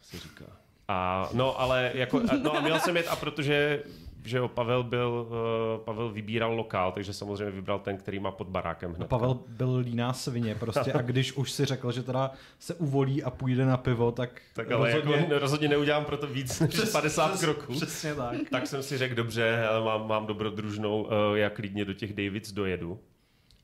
[0.00, 0.44] se říká.
[0.88, 3.84] A, no, ale jako, a, no a měl jsem jet, a protože
[4.24, 8.48] že jo, Pavel byl, uh, Pavel vybíral lokál, takže samozřejmě vybral ten, který má pod
[8.48, 9.08] barákem hned.
[9.08, 13.30] Pavel byl líná svině prostě a když už si řekl, že teda se uvolí a
[13.30, 16.92] půjde na pivo, tak, Tak ale rozhodně, jako, rozhodně neudělám pro to víc než Přes-
[16.92, 17.72] 50 přes- kroků.
[17.72, 18.36] Přesně tak.
[18.50, 22.52] Tak jsem si řekl, dobře, ale mám, mám dobrodružnou, uh, já klidně do těch Davids
[22.52, 23.00] dojedu.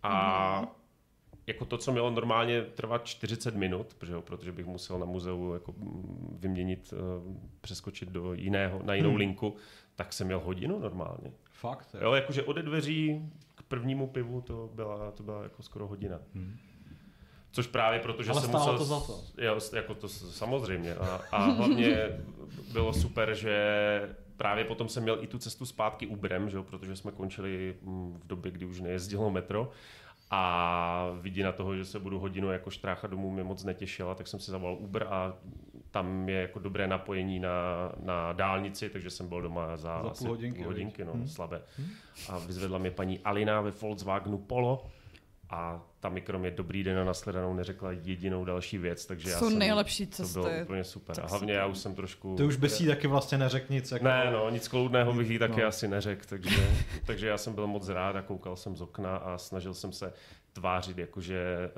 [0.03, 0.78] A
[1.49, 5.73] jako to, co mělo normálně trvat 40 minut, protože, protože bych musel na muzeu jako
[5.73, 9.19] mm, vyměnit, uh, přeskočit do jiného, na jinou Hmm.
[9.19, 9.57] linku,
[9.97, 11.33] tak jsem měl hodinu normálně.
[11.53, 11.89] Fakt.
[11.95, 12.01] Jo.
[12.03, 16.19] Jo, jakože ode dveří k prvnímu pivu to byla, to byla jako skoro hodina.
[16.35, 16.57] Hmm.
[17.51, 18.79] Což právě protože Ale jsem musel...
[18.79, 19.21] to za to.
[19.39, 20.95] Jo, jako to samozřejmě.
[20.95, 22.21] A, a hlavně
[22.73, 26.57] bylo super, že právě potom jsem měl i tu cestu zpátky Uberem, že?
[26.57, 29.71] jo, protože jsme končili mm, v době, kdy už nejezdilo metro.
[30.31, 34.41] A vidina toho, že se budu hodinu jako štrácha domů, mě moc netěšila, tak jsem
[34.41, 35.37] si zavolal Uber a
[35.91, 37.53] tam je jako dobré napojení na,
[38.03, 41.31] na dálnici, takže jsem byl doma za, Za asi půl hodinky, půl hodinky no, viď?
[41.31, 41.63] slabé.
[42.29, 44.87] A vyzvedla mě paní Alina ve Volkswagenu Polo
[45.51, 49.51] a ta mi kromě dobrý den a nasledanou neřekla jedinou další věc, takže já Jsou
[49.51, 50.41] jsem, nejlepší to cesty.
[50.41, 51.17] bylo úplně super.
[51.17, 51.57] Tak A hlavně super.
[51.57, 52.35] já už jsem trošku...
[52.37, 53.93] Ty už bez jí taky vlastně neřek nic.
[53.93, 54.05] Jako...
[54.05, 55.67] Ne, no, nic kloudného bych jí taky No.
[55.67, 56.69] asi neřekl, takže,
[57.07, 60.13] takže já jsem byl moc rád a koukal jsem z okna a snažil jsem se
[60.53, 61.71] tvářit, jakože,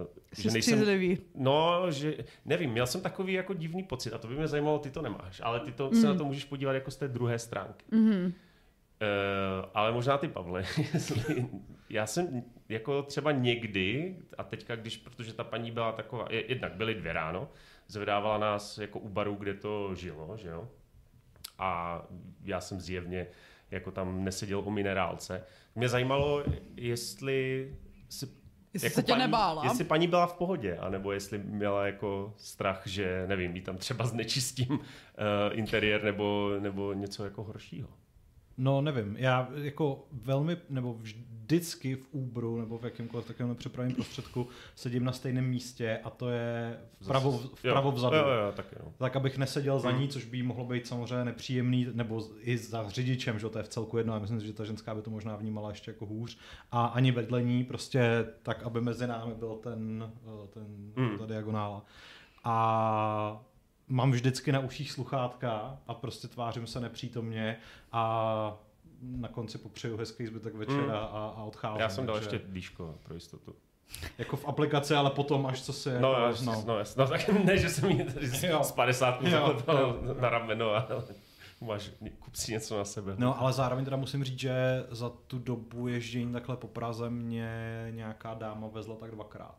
[0.00, 0.74] uh, Jsi že nejsem...
[0.74, 1.18] střízlivý.
[1.34, 2.14] No, že
[2.44, 5.40] nevím, měl jsem takový jako divný pocit a to by mě zajímalo, ty to nemáš,
[5.44, 7.84] ale ty to, se na to můžeš podívat jako z té druhé stránky.
[7.90, 8.32] Mhm.
[9.02, 10.64] Uh, ale možná ty, Pavle,
[11.90, 16.74] já jsem jako třeba někdy, a teďka, když, protože ta paní byla taková, je- jednak
[16.74, 17.48] byly dvě ráno,
[17.88, 20.68] zvedávala nás jako u baru, kde to žilo, že jo?
[21.58, 22.02] A
[22.44, 23.26] já jsem zjevně
[23.70, 25.44] jako tam neseděl o minerálce.
[25.74, 26.44] Mě zajímalo,
[26.76, 27.72] jestli
[28.08, 28.28] si
[28.74, 29.64] Jestli se tě paní, nebála.
[29.64, 34.06] Jestli paní byla v pohodě, anebo jestli měla jako strach, že nevím, jí tam třeba
[34.06, 34.78] znečistím uh,
[35.52, 37.88] interiér nebo, nebo něco jako horšího.
[38.58, 44.48] No nevím, já jako velmi, nebo vždycky v Uberu nebo v jakýmkoliv takovém přepravním prostředku
[44.74, 48.16] sedím na stejném místě a to je vpravo, vpravo jo, vzadu.
[48.16, 48.92] Jo, jo, taky no.
[48.98, 50.00] Tak abych neseděl za Hmm.
[50.00, 53.64] ní, což by jí mohlo být samozřejmě nepříjemný, nebo i za řidičem, že to je
[53.64, 56.38] v celku jedno, já myslím, že ta ženská by to možná vnímala ještě jako hůř.
[56.72, 60.12] A ani vedle ní, prostě tak, aby mezi námi byl ten,
[60.44, 61.18] eh, ten Hmm.
[61.18, 61.84] ta diagonála.
[62.44, 63.44] A
[63.88, 67.56] mám vždycky na uších sluchátka a prostě tvářím se nepřítomně
[67.92, 68.56] a
[69.02, 70.90] na konci popřeju hezký zbytek večera Hmm.
[70.92, 71.80] a, a odcházím.
[71.80, 73.54] Já jsem dal takže- ještě dýško pro jistotu.
[74.18, 76.00] Jako v aplikaci, ale potom až co se...
[76.00, 76.64] No, jako, no.
[76.66, 78.64] no, no tak ne, že jsem jí tady z, Jo.
[78.64, 80.86] z 50 Jo, zaklepal na rameno, ale
[81.60, 83.14] máš, kup si něco na sebe.
[83.18, 87.50] No, ale zároveň teda musím říct, že za tu dobu ježdění takhle po Praze mě
[87.90, 89.56] nějaká dáma vezla tak dvakrát.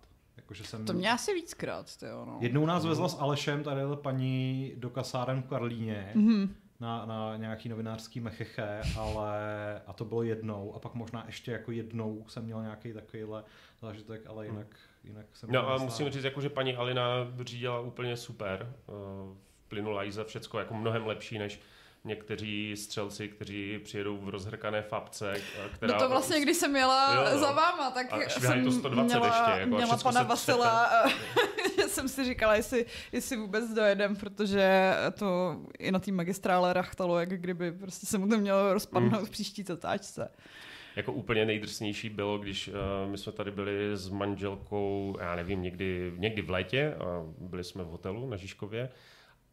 [0.50, 0.86] Jakože jsem...
[0.86, 2.38] To mě asi víckrát, ty jo, no.
[2.42, 6.56] Jednou nás vezla s Alešem, tady paní do kasáren v Karlíně, Mhm.
[6.80, 9.38] na, na nějaký novinářský mecheche, ale
[9.88, 13.44] a to bylo jednou a pak možná ještě jako jednou jsem měl nějaký takovýhle
[13.82, 14.68] zážitek, ale jinak,
[15.04, 17.08] jinak jsem No a musím říct, jako, že paní Alina
[17.46, 18.74] řídila úplně super.
[18.90, 21.62] eh, Plynula za všecko jako mnohem lepší než
[22.04, 25.94] někteří střelci, kteří přijedou v rozhrkané fapce, eh, která...
[25.94, 27.40] No to vlastně, když jsem jela Jo, no.
[27.40, 30.90] za váma, tak A jsem to 120 měla, ještě, jako měla pana Vasila,
[31.88, 37.30] jsem si říkala, jestli, jestli vůbec dojedem, protože to i na té magistrále rachtalo, jak
[37.30, 39.26] kdyby prostě se mu to mělo rozpadnout Mm.
[39.26, 40.32] v příští zatáčce.
[40.96, 46.14] Jako úplně nejdrsnější bylo, když uh, my jsme tady byli s manželkou, já nevím, někdy,
[46.18, 47.06] někdy v létě, a
[47.38, 48.90] byli jsme v hotelu na Žižkově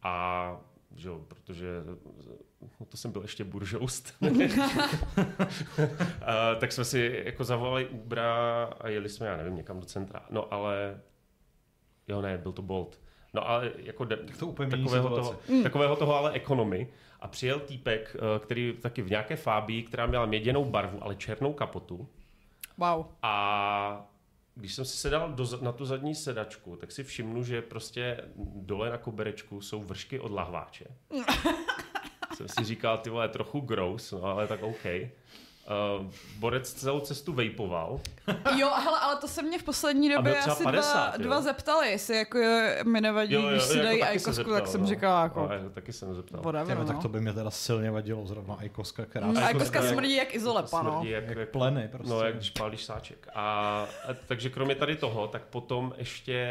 [0.03, 0.57] a
[0.95, 1.67] že jo, protože
[2.79, 4.13] no to jsem byl ještě buržoust,
[6.25, 10.25] a, tak jsme si jako zavolali Ubera a jeli jsme, já nevím, někam do centra.
[10.29, 11.01] No ale,
[12.07, 12.99] jo ne, byl to Bolt.
[13.33, 15.39] No ale jako de, Tak to úplně takového toho.
[15.49, 15.63] Mm.
[15.63, 16.87] takového toho ale ekonomy.
[17.19, 21.53] A přijel týpek, eh, který taky v nějaké fábii, která měla měděnou barvu, ale černou
[21.53, 22.07] kapotu.
[22.77, 23.05] Wow.
[23.21, 24.09] A
[24.57, 28.21] když jsem si sedal do, na tu zadní sedačku, tak si všimnu, že prostě
[28.55, 30.85] dole na koberečku jsou vršky od lahváče.
[32.35, 34.85] jsem si říkal, ty vole, trochu gross, no ale tak OK.
[35.99, 36.05] Uh,
[36.39, 37.99] Borec celou cestu vejpoval.
[38.57, 41.23] Jo, hele, ale to se mě v poslední době asi 50, dva, jo.
[41.23, 42.39] dva zeptali, jestli jako
[42.85, 44.87] mi nevadí, Jo, jo, když si jako dají ajkosku, zeptal, tak jsem no.
[44.87, 46.41] říkala jako, No, já taky jsem zeptal.
[46.41, 46.87] whatever, Těme, no.
[46.93, 50.35] tak to by mě teda silně vadilo zrovna Ajkoska, která Mm, Ajkoska jako- smrdí jak
[50.35, 50.91] izolepa, no.
[50.91, 52.09] Smrdí jak, jak jak, pleny prostě.
[52.13, 53.27] No, jak když pálíš sáček.
[53.33, 53.41] A,
[54.09, 56.47] a takže kromě tady toho, tak potom ještě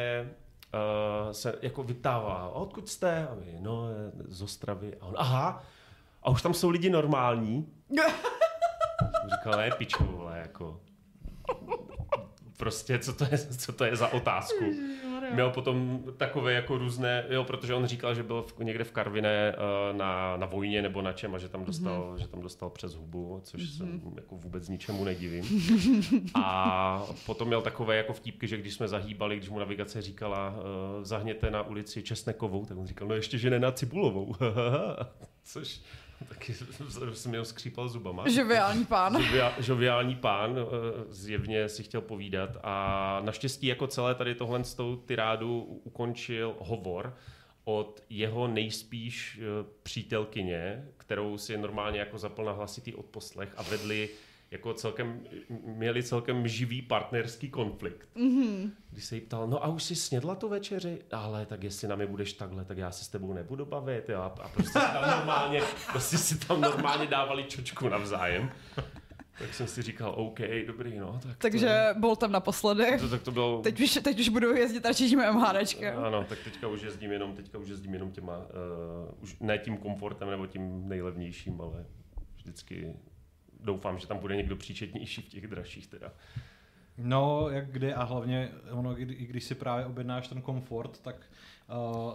[1.26, 3.28] uh, se jako vyptává, "A odkud jste?
[3.30, 3.82] A my, no,
[4.28, 4.94] z Ostravy.
[5.00, 5.62] A on, aha,
[6.22, 7.66] a už tam jsou lidi normální?
[9.00, 10.80] Jsem říkal, ne, pičku, vole, jako.
[12.56, 14.64] Prostě, co to je, co to je za otázku?
[15.32, 19.52] Měl potom takové jako různé, jo, protože on říkal, že byl v, někde v Karviné
[19.52, 22.20] eh, na, na vojně nebo na čem a že tam dostal, mm-hmm.
[22.20, 24.00] že tam dostal přes hubu, což mm-hmm.
[24.00, 25.44] se jako vůbec ničemu nedivím.
[26.34, 31.04] A potom měl takové jako vtípky, že když jsme zahýbali, když mu navigace říkala, uh,
[31.04, 34.34] zahněte na ulici Česnekovou, tak on říkal, no ještě, že ne na Cibulovou.
[35.44, 35.80] což
[36.28, 36.54] taky
[37.14, 38.28] jsem měl skřípal zubama.
[38.28, 39.22] Žoviální pán.
[39.22, 44.74] Žovia, žoviální pán eh, zjevně si chtěl povídat a naštěstí jako celé tady tohle s
[44.74, 47.16] tou tyrádu ukončil hovor
[47.64, 54.08] od jeho nejspíš eh, přítelkyně, kterou si normálně jako zapl na hlasitý odposlech a vedli
[54.50, 55.20] jako celkem,
[55.64, 58.08] měli celkem živý partnerský konflikt.
[58.14, 58.72] Mhm.
[58.90, 60.98] Když se jí ptal, no a už si snědla tu večeři?
[61.12, 64.08] Ale tak jestli na mě budeš takhle, tak já se s tebou nebudu bavit.
[64.08, 64.20] Jo?
[64.20, 65.60] A prostě si tam normálně,
[65.92, 68.50] prostě si tam normálně dávali čočku navzájem.
[69.38, 71.20] Tak jsem si říkal, OK, dobrý, no.
[71.22, 72.98] Tak Takže byl tam naposledy.
[72.98, 73.62] to, to, tak to bylo...
[73.62, 75.98] Teď už, teď už budu jezdit radši tím MHDčkem.
[76.04, 79.76] Ano, tak teďka už jezdím jenom, teďka už jezdím jenom těma, uh, už ne tím
[79.76, 81.84] komfortem nebo tím nejlevnějším, ale
[82.36, 82.94] vždycky
[83.66, 86.12] doufám, že tam bude někdo příčetnější v těch dražších teda.
[86.98, 91.16] No, jak kdy a hlavně ono, i když si právě objednáš ten komfort, tak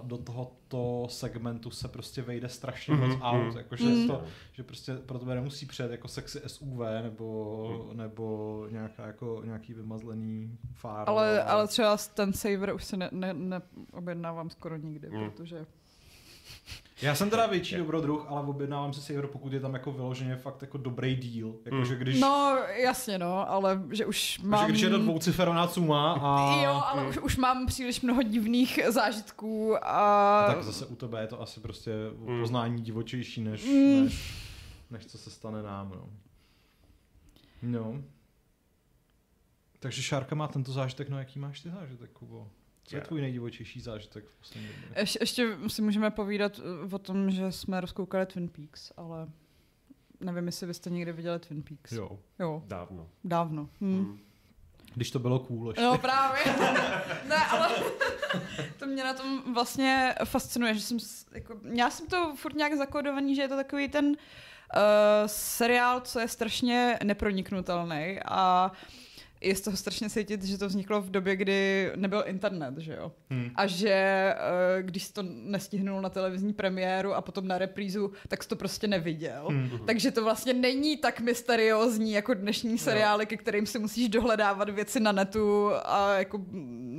[0.02, 3.58] uh, do tohoto segmentu se prostě vejde strašně moc Mhm, aut, mhm.
[3.58, 4.08] jakože Mhm.
[4.08, 9.74] to, že prostě pro tebe nemusí přijet jako sexy SUV nebo, nebo nějaká jako nějaký
[9.74, 11.10] vymazlený fár.
[11.10, 15.32] Ale, ale třeba ten saver už se ne, ne, neobjednávám skoro nikdy, Mm.
[15.32, 15.66] protože...
[17.02, 20.62] Já jsem teda větší dobrodruh, ale objednávám si Saver, pokud je tam jako vyloženě fakt
[20.62, 21.54] jako dobrý deal.
[21.66, 24.70] Jakože když, No, jasně no, ale že už mám...
[24.70, 26.62] když je to dvouciferná suma a...
[26.64, 30.44] Jo, ale už, už mám příliš mnoho divných zážitků a...
[30.48, 32.40] Tak zase u tebe je to asi prostě Mm.
[32.42, 34.04] poznání divočejší, než, Mm.
[34.04, 34.34] než,
[34.92, 35.90] než co se stane nám.
[35.96, 36.10] No.
[37.62, 38.02] no.
[39.80, 42.48] Takže Šárka má tento zážitek, no jaký máš ty zážitek, Kubo?
[42.92, 45.02] Co je tvůj nejdivočejší zážitek v poslední době?
[45.02, 49.28] Ještě, ještě si můžeme povídat uh, o tom, že jsme rozkoukali Twin Peaks, ale
[50.20, 51.92] nevím, jestli vy jste někdy viděli Twin Peaks.
[51.92, 52.20] Jo.
[52.40, 53.08] Jo, Dávno.
[53.24, 53.70] dávno.
[53.82, 53.96] Hm.
[53.96, 54.20] Mm.
[54.96, 55.82] Když to bylo cool ještě.
[55.82, 56.42] No právě.
[57.28, 57.70] ne, ale
[58.80, 60.98] to mě na tom vlastně fascinuje, že jsem,
[61.32, 64.16] jako, já jsem to furt nějak zakódovaný, že je to takový ten uh,
[65.26, 68.72] seriál, co je strašně neproniknutelný a
[69.42, 73.12] je z toho strašně cítit, že to vzniklo v době, kdy nebyl internet, že jo.
[73.30, 73.52] Hmm.
[73.56, 78.56] A že eh, když to nestihnul na televizní premiéru a potom na reprízu, tak to
[78.56, 79.48] prostě neviděl.
[79.50, 79.70] Hmm.
[79.86, 85.00] Takže to vlastně není tak mysteriózní jako dnešní seriály, ke kterým si musíš dohledávat věci
[85.00, 86.40] na netu a jako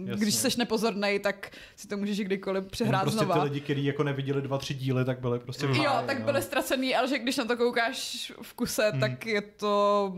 [0.06, 0.22] Jasně.
[0.24, 3.34] když seš nepozornej, tak si to můžeš kdykoliv přehrát prostě znova.
[3.34, 6.06] ty lidi, kteří jako neviděli dva, tři díly, tak byli prostě v Jo, Jo, háji,
[6.06, 6.24] tak no.
[6.24, 9.00] byly ztracený, ale že když na to koukáš v kuse, Hmm.
[9.00, 10.14] tak je to,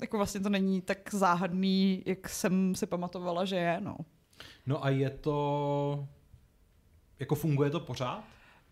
[0.00, 3.96] jako vlastně to není tak záhadný, jak jsem si pamatovala, že je, no.
[4.66, 6.08] No a je to...
[7.18, 8.24] Jako funguje to pořád?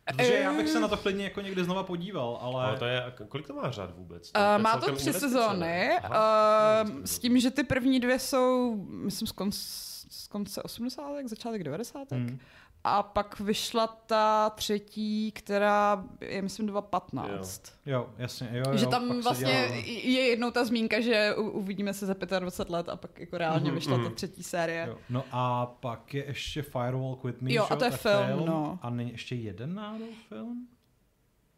[0.04, 2.64] Protože já bych se na to klidně jako někdy znova podíval, ale...
[2.64, 4.30] Ale to je, kolik to má řad vůbec?
[4.36, 9.28] Uh, je má to tři sezóny, uh, s tím, že ty první dvě jsou, myslím,
[9.28, 9.56] z, konc,
[10.12, 11.28] z konce 80.
[11.28, 12.12] začátek 90.
[12.12, 12.38] Hmm.
[12.84, 17.72] A pak vyšla ta třetí, která je, myslím, 2015.
[17.86, 18.48] Jo, jasně.
[18.52, 19.50] Jo, jo, že tam vlastně
[19.86, 23.64] je jednou ta zmínka, že u- uvidíme se za 25 let a pak jako reálně
[23.64, 24.14] Mhm, vyšla ta mhm.
[24.14, 24.86] třetí série.
[24.88, 24.98] Jo.
[25.10, 28.78] No a pak je ještě Firewall With Me, Jo, a to je tak film, no.
[28.82, 30.68] A není ještě jeden náhodou film?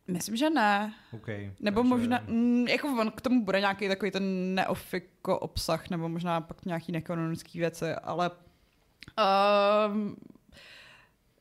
[0.09, 0.95] Myslím, že ne.
[1.13, 5.91] Okay, Nebo takže- možná, mm, jako on k tomu bude nějaký takový ten neofiko obsah,
[5.91, 8.31] nebo možná pak nějaký nekanonický věci, ale
[9.19, 10.17] um,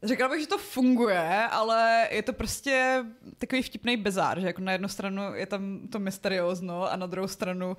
[0.03, 3.05] řekla bych, že to funguje, ale je to prostě
[3.37, 7.27] takový vtipný bizár, že jako na jednu stranu je tam to mysteriózno a na druhou
[7.27, 7.77] stranu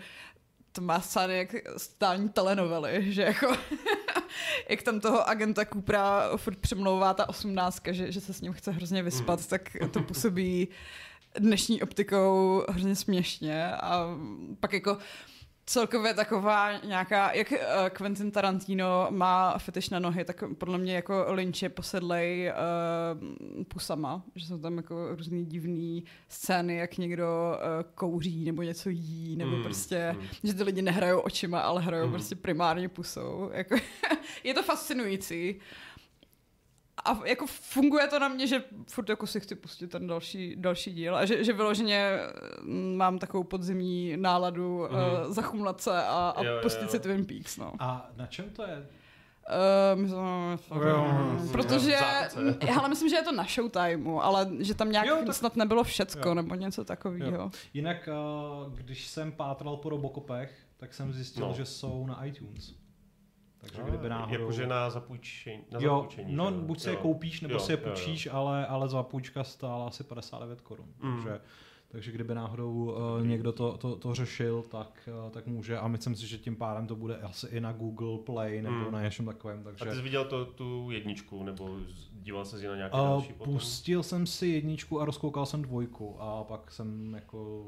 [0.72, 3.56] to má scény jak stální telenovely, že jako
[4.68, 8.70] jak tam toho agenta Coopera furt přemlouvá ta osmnáctka, že, že se s ním chce
[8.70, 9.46] hrozně vyspat, Mm.
[9.46, 10.68] tak to působí
[11.38, 14.06] dnešní optikou hrozně směšně a
[14.60, 14.98] pak jako
[15.66, 21.24] celkově taková nějaká, jak uh, Quentin Tarantino má fetiš na nohy, tak podle mě jako
[21.28, 22.52] Lynch je posedlej
[23.58, 28.88] uh, pusama, že jsou tam jako různý divný scény, jak někdo uh, kouří nebo něco
[28.90, 30.26] jí, nebo Mm, prostě, mm.
[30.44, 32.12] že ty lidi nehrajou očima, ale hrajou Mm.
[32.12, 33.50] prostě primárně pusou.
[33.52, 33.76] Jako,
[34.44, 35.60] je to fascinující.
[37.04, 40.92] A jako funguje to na mě, že furt jako si chci pustit ten další, další
[40.92, 42.18] díl a že, že vyloženě
[42.62, 44.96] mm, mám takovou podzimní náladu mm.
[45.26, 46.88] Uh, zachumlat se a, a Jo, pustit jo.
[46.88, 47.72] si Twin Peaks, no.
[47.78, 48.86] A na čem to je?
[49.94, 50.18] Uh, myslím,
[50.88, 51.06] Jo,
[51.52, 52.58] protože, v zápce.
[52.78, 55.84] ale myslím, že je to na Showtimeu, ale že tam nějak Jo, tak- snad nebylo
[55.84, 56.34] všecko, jo.
[56.34, 57.30] nebo něco takového.
[57.36, 57.50] Jo.
[57.74, 58.08] Jinak,
[58.66, 61.54] uh, když jsem pátral po Robocopech, tak jsem zjistil, No.
[61.54, 62.74] že jsou na iTunes.
[63.64, 64.40] Takže No, kdyby náhodou...
[64.40, 65.62] Jakože na zapůjčení.
[65.72, 66.60] Na jo, zapůjčení, no že jo?
[66.60, 67.00] buď si je Jo.
[67.02, 67.92] koupíš, nebo Jo, si je jo, jo.
[67.94, 70.86] půjčíš, ale, ale za půjčka stála asi 59 korun.
[71.02, 71.14] Mm.
[71.22, 71.40] Takže,
[71.88, 72.72] takže kdyby náhodou
[73.18, 75.78] uh, někdo to, to, to řešil, tak, uh, tak může.
[75.78, 78.92] A myslím si, že tím pádem to bude asi i na Google Play nebo Mm.
[78.92, 79.60] na něčem takovém.
[79.60, 81.76] A Takže ty jsi viděl to, tu jedničku, nebo
[82.12, 83.54] díval se na nějaké uh, další potom?
[83.54, 87.64] pustil jsem si jedničku a rozkoukal jsem dvojku a pak jsem jako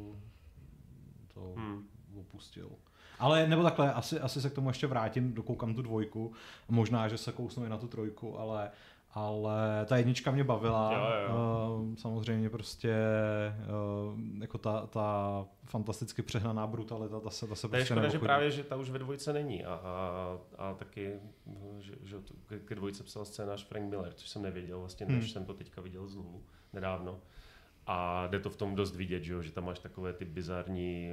[1.35, 1.85] to Hmm.
[2.21, 2.71] opustil.
[3.19, 6.33] Ale nebo takhle, asi, asi se k tomu ještě vrátím, dokoukám tu dvojku.
[6.69, 8.71] Možná, že se kousnu i na tu trojku, ale,
[9.11, 10.93] ale ta jednička mě bavila.
[10.93, 11.79] Jo, jo.
[11.81, 12.95] Uh, samozřejmě prostě
[14.13, 18.09] uh, jako ta, ta fantasticky přehnaná brutalita, ta se, ta se To je prostě škoda,
[18.09, 21.21] že právě, že ta už ve dvojce není a, a, a taky,
[21.79, 22.17] že, že
[22.65, 25.29] ke dvojce psal scénář Frank Miller, což jsem nevěděl vlastně, než Hmm.
[25.29, 26.43] jsem to teďka viděl znovu
[26.73, 27.19] nedávno.
[27.87, 31.11] A jde to v tom dost vidět, že, jo, že tam máš takové ty bizarní,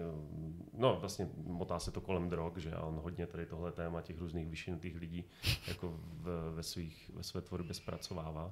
[0.78, 4.20] no vlastně motá se to kolem drog, že a on hodně tady tohle téma těch
[4.20, 5.26] různých vyšinutých lidí
[5.68, 8.52] jako v, ve, svých, ve své tvorbě zpracovává.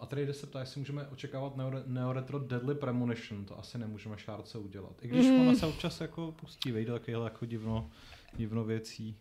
[0.00, 4.58] A tady se ptá, jestli můžeme očekávat Neo- Neoretro Deadly Premonition, to asi nemůžeme šárce
[4.58, 4.92] udělat.
[5.04, 5.40] I když Mm.
[5.40, 7.90] ona se občas jako pustí, vejde takovýhle jako divno,
[8.36, 9.16] divno věcí.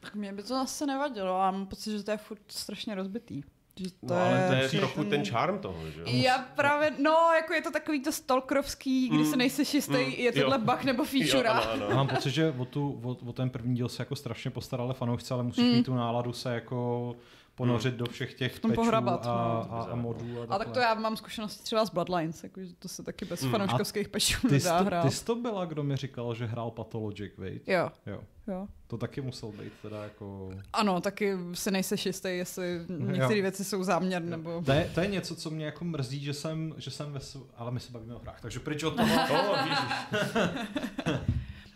[0.00, 3.42] Tak mě by to asi nevadilo, já mám pocit, že to je furt strašně rozbitý.
[3.80, 6.06] Že to No, ale to je že trochu ten charm toho, že jo?
[6.10, 9.30] Já právě, no, jako je to takový to stalkerovský, kdy Mm.
[9.30, 11.48] se nejsi jistý, Mm, je tohle bug nebo feature.
[11.48, 11.86] Jo, ano, ano.
[11.90, 14.94] Já mám pocit, že o, tu, o, o ten první díl se jako strašně postarali
[14.94, 15.70] fanoušci, ale musíš Mm.
[15.72, 17.16] mít tu náladu se jako
[17.56, 19.74] ponořit do všech těch V pohrabat, a, no.
[19.74, 20.42] a, a modů.
[20.48, 23.42] A, A tak to já mám zkušenosti třeba s Bloodlines, jakože to se taky bez
[23.42, 23.50] Mm.
[23.50, 25.02] fanouškovských pečů Ty jsi, nedá to, hrát.
[25.02, 27.68] ty jsi to byla, kdo mi říkal, že hrál Pathologic, viď?
[27.68, 28.20] Jo, Jo.
[28.46, 28.66] jo.
[28.86, 30.50] To taky musel být teda jako...
[30.72, 34.62] Ano, taky si nejseš jistý, jestli některé věci jsou záměr, nebo...
[34.66, 37.18] To je, to je něco, co mě jako mrzí, že jsem, že jsem ve...
[37.20, 39.08] sv- Ale my se bavíme o hrách, takže pryč od toho.
[39.30, 41.16] Oh, ježiš.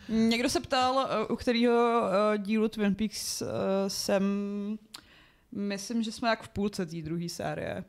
[0.08, 2.02] Někdo se ptal, eh, u kterého
[2.34, 3.46] eh, dílu Twin Peaks eh,
[3.88, 4.22] jsem,
[5.52, 7.84] myslím, že jsme jak v půlce té druhé série.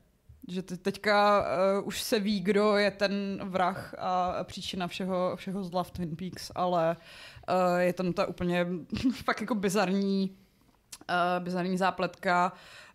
[0.48, 5.64] Že te- teďka uh, už se ví, kdo je ten vrah a příčina všeho, všeho
[5.64, 8.68] zla v Twin Peaks, ale uh, je tam ta úplně
[9.24, 10.38] fakt jako bizarní,
[11.10, 12.54] uh, bizarní zápletka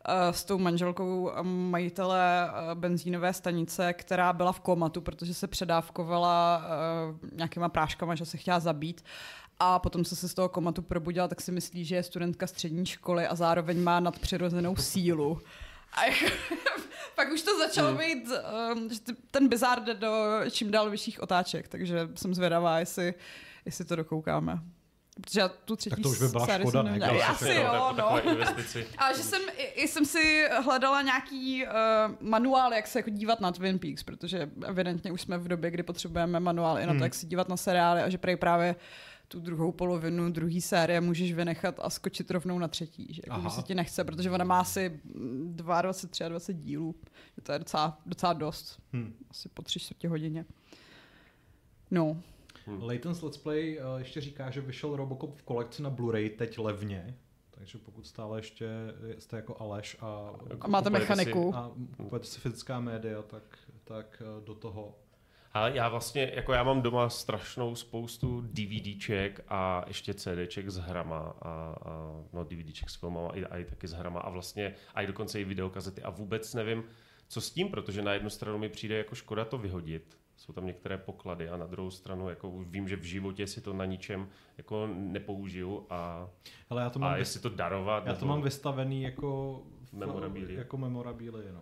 [0.08, 6.62] uh, s tou manželkou majitele uh, benzínové stanice, která byla v komatu, protože se předávkovala
[6.64, 9.04] uh, nějakýma práškama, že se chtěla zabít.
[9.58, 12.86] A potom, co se z toho komatu probudila, tak si myslí, že je studentka střední
[12.86, 15.40] školy a zároveň má nadpřirozenou sílu.
[15.92, 16.00] A
[17.14, 17.98] pak už to začalo Hmm.
[17.98, 18.28] být,
[18.74, 18.98] um, že
[19.30, 20.12] ten bizár jde do
[20.50, 23.14] čím dál vyšších otáček, takže jsem zvědavá, jestli,
[23.64, 24.58] jestli to dokoukáme.
[25.20, 26.98] Protože já tu třetí Tak to už by byla škoda, ne?
[26.98, 28.10] Další Asi jo, no.
[28.98, 29.42] A že jsem,
[29.74, 31.70] i, jsem si hledala nějaký uh,
[32.20, 35.82] manuál, jak se jako dívat na Twin Peaks, protože evidentně už jsme v době, kdy
[35.82, 37.02] potřebujeme manuál i na to, Hmm.
[37.02, 38.76] jak se dívat na seriály a že prej právě
[39.28, 43.48] tu druhou polovinu druhé série můžeš vynechat a skočit rovnou na třetí, že, jako, Aha.
[43.50, 46.94] že se ti nechce, protože ona má asi mm, 22, 23 dílů,
[47.36, 49.14] že to je docela, docela dost, Hm.
[49.30, 50.44] asi po tři čtvrtě hodině.
[51.90, 52.16] No,
[52.80, 57.18] Layton's Let's Play uh, ještě říká, že vyšel Robocop v kolekci na Blu-ray teď levně.
[57.50, 58.68] Takže pokud stále ještě
[59.18, 60.06] jste jako Aleš a,
[60.60, 61.54] a máte Kupujete si- mechaniku.
[61.54, 64.98] a kupujete si fyzická média, tak, tak uh, do toho.
[65.52, 71.18] A já vlastně, jako já mám doma strašnou spoustu DVDček a ještě CDček s hrama
[71.42, 71.50] a,
[71.84, 75.02] a no DVDček s filmama a i, a i taky s hrama a vlastně a
[75.02, 76.84] i dokonce i videokazety a vůbec nevím,
[77.28, 80.66] co s tím, protože na jednu stranu mi přijde jako škoda to vyhodit, jsou tam
[80.66, 83.84] některé poklady a na druhou stranu jako už vím, že v životě si to na
[83.84, 84.28] ničem
[84.58, 86.28] jako nepoužiju a,
[86.70, 88.06] Ale já to mám, a jestli to darovat.
[88.06, 89.62] já to mám vystavený jako
[89.92, 90.58] Memorabilia.
[90.58, 91.60] Jako memorabilia, no.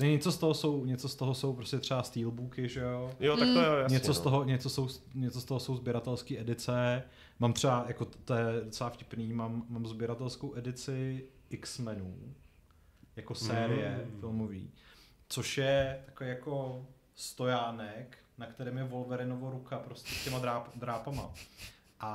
[0.00, 3.10] Něco z toho jsou, něco z toho jsou prostě třeba steelbooky, že jo?
[3.20, 4.22] Jo, tak to je jasně, něco, z no.
[4.24, 7.02] toho, něco, jsou, něco z toho jsou sběratelské edice.
[7.38, 12.16] Mám třeba, jako to je docela vtipný, mám, mám sběratelskou edici X-Menů,
[13.16, 14.20] jako série Mm.
[14.20, 14.70] filmový,
[15.28, 16.86] což je takový jako
[17.16, 21.30] stojánek, na kterém je Wolverinovo ruka prostě s těma dráp, drápama.
[22.00, 22.08] A,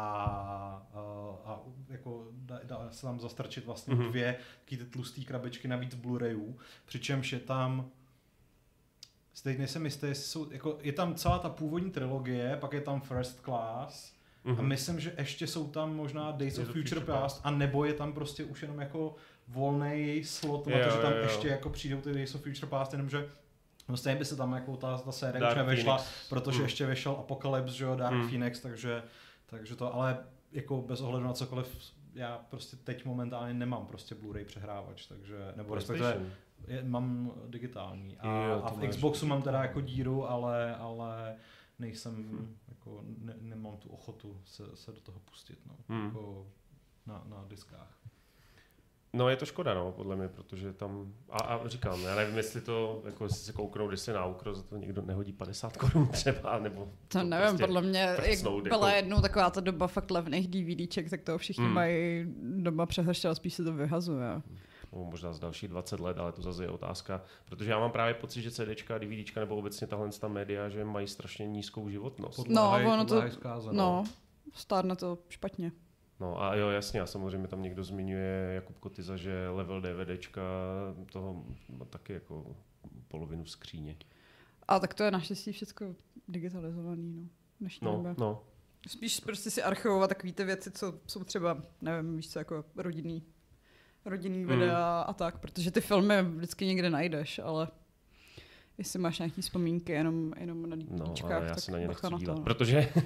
[0.93, 0.99] a,
[1.45, 4.07] a jako dá, dá se tam zastrčit vlastně Mhm.
[4.09, 7.89] dvě taky ty tlusté krabičky navíc Blu-rayů, přičemž je tam
[9.33, 12.81] si teď nejsem jistý, jestli jsou, jako, je tam celá ta původní trilogie, pak je
[12.81, 14.13] tam First Class
[14.45, 14.65] a Mhm.
[14.67, 17.93] myslím, že ještě jsou tam možná Days of of Future Future Past a nebo je
[17.93, 19.15] tam prostě už jenom jako
[19.47, 21.23] volný slot na Jo, to, že tam jo, jo.
[21.23, 23.29] ještě jako přijdou ty Days of Future Past, jenomže
[23.89, 26.29] No stejně by se tam jako ta, ta série Dark už nevyšla, Phoenix.
[26.29, 26.65] protože Hmm.
[26.65, 28.27] ještě vyšel Apocalypse, že jo, Dark Hmm.
[28.27, 29.03] Phoenix, takže,
[29.45, 30.17] takže to, ale
[30.51, 35.75] jako bez ohledu na cokoliv, já prostě teď momentálně nemám prostě Blu-ray přehrávač, takže, nebo
[35.75, 36.21] respektive
[36.67, 38.17] je, mám digitální.
[38.17, 41.35] A, Jo, a v Xboxu mám teda jako díru, ale, ale
[41.79, 42.57] nejsem, Hmm.
[42.69, 45.75] jako ne, nemám tu ochotu se, se do toho pustit, no.
[45.89, 46.05] Hmm.
[46.05, 46.47] Jako
[47.05, 47.97] na, na diskách.
[49.13, 52.61] No je to škoda, no, podle mě, protože tam, a, a říkám, já nevím, jestli
[52.61, 56.07] to, jako jestli se kouknou, když se na úkro, za to někdo nehodí 50 korun
[56.07, 58.19] třeba, nebo To nevím, prostě podle mě, jak
[58.63, 61.73] byla jako- jednou taková ta doba fakt levných DVDček, tak to všichni Hmm.
[61.73, 62.25] mají
[62.57, 64.41] doma přehrště, ale spíš se to vyhazuje.
[64.93, 68.13] no, možná z dalších 20 let, ale to zase je otázka, protože já mám právě
[68.13, 72.35] pocit, že CDčka, DVDčka nebo obecně tahle ta média, že mají strašně nízkou životnost.
[72.35, 73.21] Podléhaj, ono to-
[73.71, 74.03] No,
[74.53, 75.71] stárne to špatně.
[76.21, 80.41] No a jo, jasně, a samozřejmě tam někdo zmiňuje Jakub Kotyza, že level DVDčka
[81.11, 81.45] toho
[81.77, 82.55] má taky jako
[83.07, 83.95] polovinu skříně.
[84.67, 85.87] A tak to je naštěstí všechno
[86.27, 87.29] digitalizovaný, no.
[87.59, 88.15] dnešní No, době.
[88.17, 88.43] no.
[88.87, 93.23] Spíš prostě si archivovat takové ty věci, co jsou třeba, nevím, víš co, jako rodinný,
[94.05, 94.47] rodinný Mm.
[94.47, 97.67] videa a tak, protože ty filmy vždycky někde najdeš, ale
[98.77, 101.87] jestli máš nějaký vzpomínky jenom, jenom na No, DVDčkách, ale já tak se na ně
[101.87, 102.17] nechci to.
[102.17, 102.43] dívat, no.
[102.43, 102.89] protože...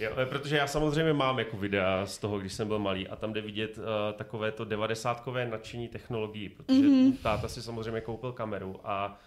[0.00, 3.32] jo, protože já samozřejmě mám jako videa z toho, když jsem byl malý a tam
[3.32, 3.84] jde vidět uh,
[4.16, 6.90] takové to devadesátkové nadšení technologií, protože Mhm.
[6.90, 7.16] mm-hmm.
[7.22, 9.18] táta si samozřejmě koupil kameru a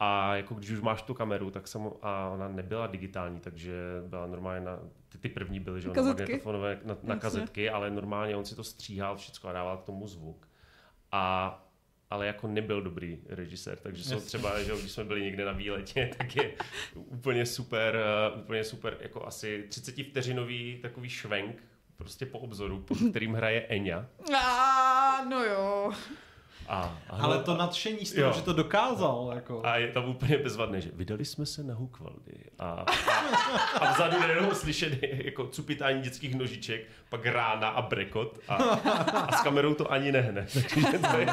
[0.00, 3.72] a jako když už máš tu kameru, tak jsem, a ona nebyla digitální, takže
[4.06, 4.78] byla normálně na,
[5.08, 8.64] ty, ty první byly, že na magnetofonové, na, na kazetky, ale normálně on si to
[8.64, 10.48] stříhal všechno a dával k tomu zvuk.
[11.12, 11.63] A
[12.14, 15.52] ale jako nebyl dobrý režisér, takže jsou třeba, že jo, když jsme byli někde na
[15.52, 16.52] výletě, tak je
[16.94, 17.98] úplně super,
[18.34, 21.62] uh, úplně super, jako asi 30 vteřinový takový švenk,
[21.96, 24.06] prostě po obzoru, pod kterým hraje Enya.
[24.36, 25.92] A, no jo.
[26.68, 28.32] A, a Ale to nadšení z toho, Jo.
[28.32, 29.32] že to dokázal.
[29.34, 29.60] Jako.
[29.64, 32.84] a je tam úplně bezvadné, že vydali jsme se na Hukvaldy a, a,
[33.80, 39.40] a vzadu nejenom slyšet jako cupitání dětských nožiček, pak rána a brekot a, a s
[39.42, 40.46] kamerou to ani nehne.
[41.18, 41.26] Je,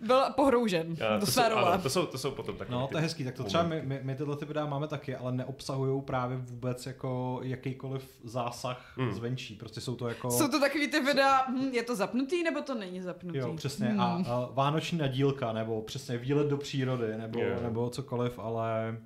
[0.00, 1.62] Byl pohroužen a, do to, své jsou, role.
[1.62, 2.78] ale to, jsou, to jsou potom takové.
[2.78, 5.16] No, to je hezký, tak to třeba my, my, my tyhle ty videa máme taky,
[5.16, 9.12] ale neobsahují právě vůbec jako jakýkoliv zásah Hmm.
[9.12, 9.54] zvenčí.
[9.54, 10.30] Prostě jsou to jako...
[10.30, 13.38] Jsou to takový ty videa, hm, je to zapnutý nebo to není zapnutý?
[13.38, 13.86] Jo, přesně.
[13.86, 14.00] Hmm.
[14.00, 17.56] A, a vánoční nadílka, nebo přesně výlet do přírody, nebo, Jo.
[17.62, 18.96] nebo cokoliv, ale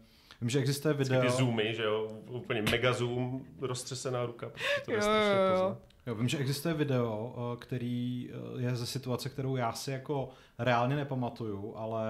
[0.40, 1.30] vím, že existuje Vždycky video.
[1.30, 5.42] ty zoomy, že jo, úplně mega zoom, roztřesená ruka, prostě to je Jo, strašně jo,
[5.46, 5.52] jo.
[5.52, 5.78] poznat.
[6.06, 10.28] Jo, vím, že existuje video, eh, který eh, je ze situace, kterou já si jako
[10.58, 12.04] reálně nepamatuju, ale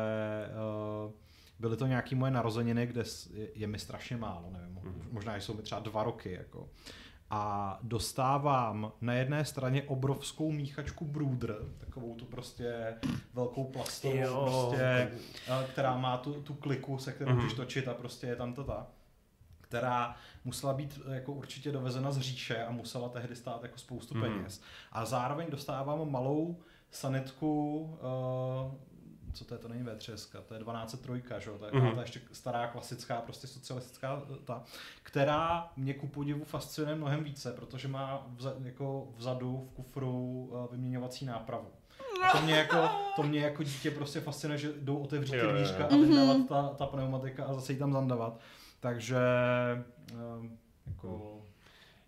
[0.46, 1.12] eh,
[1.58, 3.02] byly to nějaké moje narozeniny, kde
[3.54, 5.08] je, mi strašně málo, nevím, Mhm.
[5.12, 6.68] možná jsou mi třeba dva roky, jako.
[7.30, 12.94] A dostávám na jedné straně obrovskou míchačku Brooder, takovou tu prostě
[13.34, 14.44] velkou plastovou, Jo.
[14.68, 15.10] prostě,
[15.72, 17.40] která má tu, tu kliku, se kterou Mhm.
[17.40, 18.86] můžeš točit a prostě je tam to ta
[19.60, 24.14] která musela být eh, jako určitě dovezena z říše a musela tehdy stát jako spoustu
[24.14, 24.22] Mhm.
[24.32, 24.62] peněz.
[24.92, 26.56] A zároveň dostávám malou
[26.90, 28.74] sanitku, uh,
[29.36, 31.82] co to je, to není V3, to je 1203, že jo, to je Mhm.
[31.86, 31.94] mm-hmm.
[31.94, 34.62] ta ještě stará klasická, prostě socialistická eh, ta,
[35.02, 40.72] která mě ku podivu fascinuje mnohem více, protože má vza, jako vzadu v kufru uh,
[40.72, 41.68] vyměňovací nápravu.
[42.24, 45.84] A to mě jako, to mě jako dítě prostě fascinuje, že jdou otevřít ty dvířka
[45.84, 48.40] a vyndávat ta, ta pneumatika a zase ji tam zandavat.
[48.80, 49.18] Takže
[50.38, 51.40] um, jako...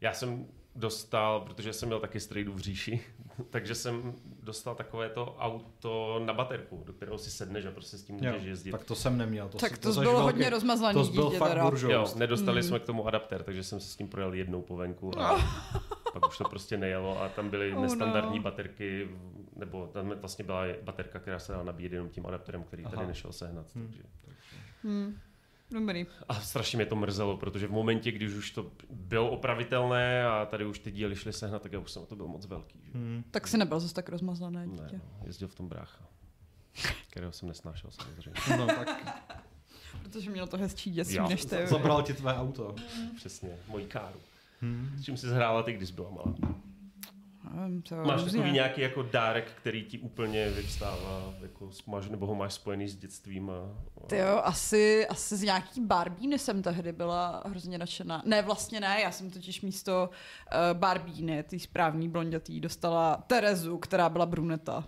[0.00, 3.00] Já jsem dostal, protože jsem měl taky strejdu v říši,
[3.50, 8.02] takže jsem dostal takové to auto na baterku, do kterého si sedneš a prostě s
[8.02, 8.70] tím můžeš jezdit.
[8.70, 9.48] tak to jsem neměl.
[9.48, 11.70] To Tak si- to, bylo velký- hodně rozmazlaný To byl fakt teda.
[11.88, 12.68] Jo, nedostali Hmm.
[12.68, 15.36] jsme k tomu adaptér, takže jsem se s tím projel jednou po venku a
[16.12, 18.42] pak už to prostě nejelo a tam byly Oh nestandardní no.
[18.42, 19.08] baterky,
[19.56, 23.06] nebo tam vlastně byla baterka, která se dala nabíjet jenom tím adapterem, který tady Aha.
[23.06, 23.66] nešel sehnat.
[23.74, 23.86] Hmm.
[23.88, 24.02] Takže.
[24.84, 25.18] Hmm.
[25.70, 26.06] Dobrý.
[26.28, 30.66] A strašně mě to mrzelo, protože v momentě, když už to bylo opravitelné a tady
[30.66, 32.80] už ty díly šly sehnat, tak já už jsem na to byl moc velký.
[32.84, 32.90] Že?
[32.98, 33.24] Hmm.
[33.30, 35.00] Tak si nebyl zase tak rozmazlené Ne, dítě.
[35.20, 36.04] no, jezdil v tom brácha,
[37.10, 38.32] kterého jsem nesnášel samozřejmě.
[38.58, 39.18] No, tak
[40.02, 41.28] Protože měl to hezčí dětství Jo.
[41.28, 41.66] než ty.
[41.66, 42.74] zabral ti tvé auto.
[43.16, 44.20] Přesně, mojí káru.
[44.60, 44.90] Hmm.
[44.98, 46.34] S čím jsi zhrála ty, když byla malá?
[47.52, 48.38] Nevím, to Máš různě.
[48.38, 52.96] takový nějaký jako dárek, který ti úplně vyvstává, jako máš, nebo ho máš spojený s
[52.96, 53.54] dětstvím a...
[54.04, 54.06] a...
[54.06, 58.22] Ty jo, asi, asi z nějaký Barbíny jsem tehdy byla hrozně nadšená.
[58.26, 64.08] Ne, vlastně ne, já jsem totiž místo uh, Barbíny, ty správný blondětý, dostala Terezu, která
[64.08, 64.84] byla bruneta.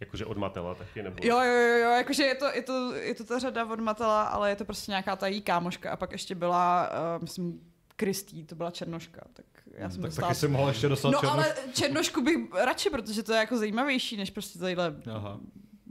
[0.00, 1.16] Jakože od Matela taky, nebo...
[1.22, 4.22] Jo, jo, jo, jo, jakože je to, je to, je to ta řada od Matela,
[4.22, 7.60] ale je to prostě nějaká ta její kámoška a pak ještě byla, uh, myslím,
[7.96, 9.46] Kristý, to byla Černoška, tak
[9.76, 10.28] já jsem Tak dostala...
[10.28, 13.58] taky jsem mohl ještě dostat No černou- ale Černošku bych radši, protože to je jako
[13.58, 15.40] zajímavější, než prostě tadyhle Aha.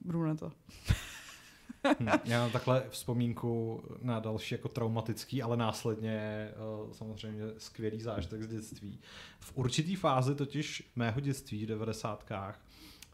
[0.06, 0.52] bruneta.
[2.00, 6.54] Hm, Já mám takhle vzpomínku na další jako traumatický, ale následně eh,
[6.94, 9.00] samozřejmě skvělý zážitek z dětství.
[9.40, 12.32] V určitý fázi totiž mého dětství v 90.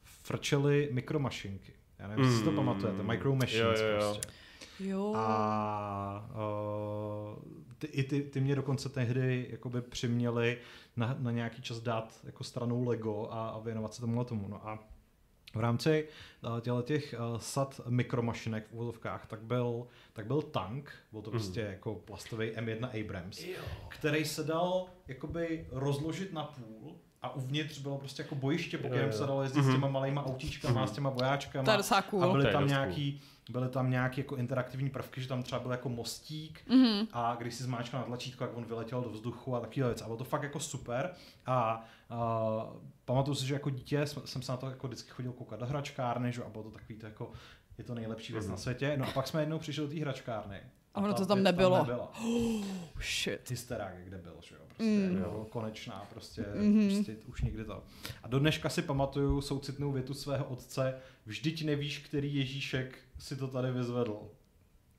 [0.04, 1.74] frčely mikromašinky.
[2.00, 2.56] Já nevím, jestli si to Mm.
[2.56, 3.04] pamatujete.
[3.04, 4.00] Micro Machines Jo, jo, jo.
[4.14, 4.34] prostě.
[4.80, 5.14] Jo.
[5.16, 7.44] A uh,
[7.80, 10.58] ty, i ty, ty mě dokonce tehdy jakoby přiměli
[10.96, 14.48] na, na nějaký čas dát jako stranou Lego a, a věnovat se tomuhle tomu.
[14.48, 14.80] No a
[15.56, 16.08] v rámci
[16.44, 21.32] uh, těchto těch uh, sad mikromašinek v úvodovkách, tak byl, tak byl tank, byl to
[21.32, 21.40] Mhm.
[21.40, 23.44] prostě jako plastový M1 Abrams,
[23.90, 28.90] který se dal jakoby rozložit na půl a uvnitř bylo prostě jako bojiště, po Jo,
[28.92, 29.18] kterém jo.
[29.18, 29.76] se dalo jezdit s Mhm.
[29.76, 31.66] těma malýma autíčkama, s těma vojáčkama.
[31.66, 32.32] To je docela a cool.
[32.32, 36.60] byly tam nějaký, byly tam nějaký jako interaktivní prvky, že tam třeba byl jako mostík
[36.70, 37.08] Mhm.
[37.14, 40.02] a když si zmáčkal na tlačítko, jak on vyletěl do vzduchu a takový věc.
[40.02, 41.10] A bylo to fakt jako super.
[41.46, 42.18] A uh,
[43.06, 45.66] pamatuju si, že jako dítě jsem, jsem se na to jako vždycky chodil koukat do
[45.66, 46.44] hračkárny, že?
[46.44, 47.32] a bylo to takový to jako
[47.78, 48.52] je to nejlepší věc Mhm.
[48.52, 48.94] na světě.
[48.98, 50.60] No a pak jsme jednou přišli do té hračkárny.
[50.96, 51.78] A ono to tam nebylo.
[51.78, 52.12] nebyla.
[53.02, 53.50] Shit.
[53.50, 55.18] Hysterák, kde byl, že jo, prostě Mm.
[55.18, 56.90] jako konečná, prostě, Mhm.
[56.90, 57.84] prostě už nikdy to.
[58.24, 60.96] A do dneška si pamatuju soucitnou větu svého otce,
[61.26, 64.20] vždyť nevíš, který Ježíšek si to tady vyzvedl.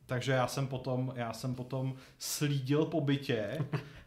[0.06, 3.58] Takže já jsem potom, já jsem potom slídil po bytě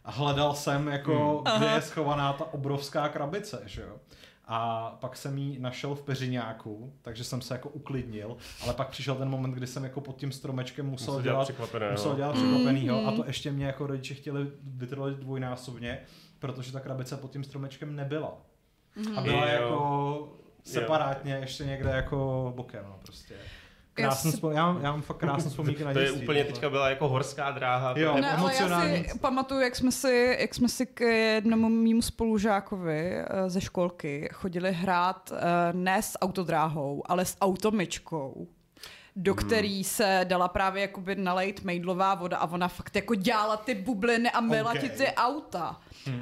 [0.06, 3.96] a hledal jsem, jako, kde je schovaná ta obrovská krabice, že jo.
[4.46, 9.16] A pak jsem ji našel v peřiňáku, takže jsem se jako uklidnil, ale pak přišel
[9.16, 13.02] ten moment, kdy jsem jako pod tím stromečkem musel, Musel dělat, dělat musel dělat překvapenýho
[13.02, 13.08] Mm.
[13.08, 16.00] a to ještě mě jako rodiče chtěli vytrvat dvojnásobně,
[16.40, 18.38] protože ta krabice pod tím stromečkem nebyla.
[19.16, 19.62] A byla Jo.
[19.62, 23.36] jako separátně ještě někde jako bokem, no prostě.
[23.94, 26.24] Krásný si- vzpom- já, mám, já mám fakt krásné vzpomínky na To je dětství.
[26.24, 26.54] úplně tohle.
[26.54, 27.94] teďka byla jako horská dráha.
[27.98, 28.12] Jo.
[28.12, 29.04] to je- Ne, ale já emocionální.
[29.10, 31.02] si pamatuju, jak jsme si, jak jsme si k
[31.34, 35.40] jednomu mýmu spolužákovi eh, ze školky chodili hrát eh,
[35.74, 38.48] ne s autodráhou, ale s automyčkou
[39.16, 43.76] do který se dala právě jakoby nalejt mejdlová voda a ona fakt jako dělala ty
[43.76, 44.80] bubliny a myla Ok.
[44.80, 45.80] ti ty auta.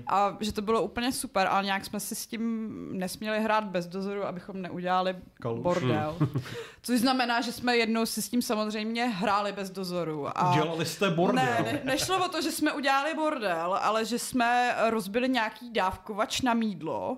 [0.08, 2.70] A že to bylo úplně super, ale nějak jsme si s tím
[3.00, 5.62] nesměli hrát bez dozoru, abychom neudělali Kaluš.
[5.64, 6.18] bordel.
[6.82, 10.38] Což znamená, že jsme jednou si s tím samozřejmě hráli bez dozoru.
[10.38, 11.44] A Udělali jste bordel.
[11.46, 16.42] ne, ne, nešlo o to, že jsme udělali bordel, ale že jsme rozbili nějaký dávkovač
[16.42, 17.18] na mídlo,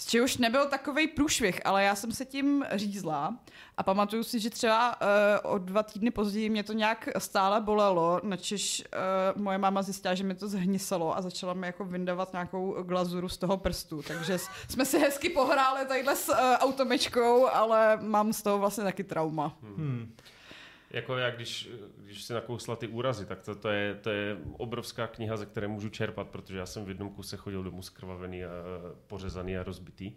[0.00, 3.36] z čehož nebyl takový průšvih, ale já jsem se tím řízla
[3.76, 8.20] a pamatuju si, že třeba uh, o dva týdny později mě to nějak stále bolelo,
[8.22, 8.84] načež
[9.34, 13.28] uh, moje máma zjistila, že mi to zhniselo a začala mi jako vyndavat nějakou glazuru
[13.28, 14.38] z toho prstu, takže
[14.68, 19.56] jsme si hezky pohráli tadyhle s uh, automečkou, ale mám z toho vlastně taky trauma.
[19.62, 20.14] Hmm.
[20.90, 25.06] Jako já, když, když si nakousla ty úrazy, tak to, to, je, to je obrovská
[25.06, 28.50] kniha, ze které můžu čerpat, protože já jsem v jednom kuse chodil domů skrvavený a
[29.06, 30.12] pořezaný a rozbitý.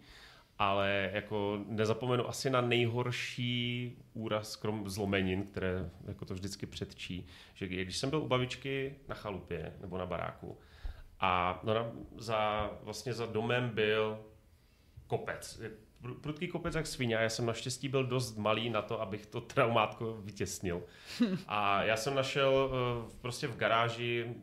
[0.58, 7.66] Ale jako nezapomenu asi na nejhorší úraz, krom zlomenin, které jako to vždycky předčí, že
[7.66, 10.58] když jsem byl u babičky na chalupě nebo na baráku
[11.22, 14.18] a no za, vlastně za domem byl
[15.06, 15.60] kopec.
[16.02, 19.26] Pr- Prudký kopec jak svině a já jsem naštěstí byl dost malý na to, abych
[19.26, 20.82] to traumátko vytěsnil.
[21.48, 24.34] A já jsem našel eh, prostě v garáži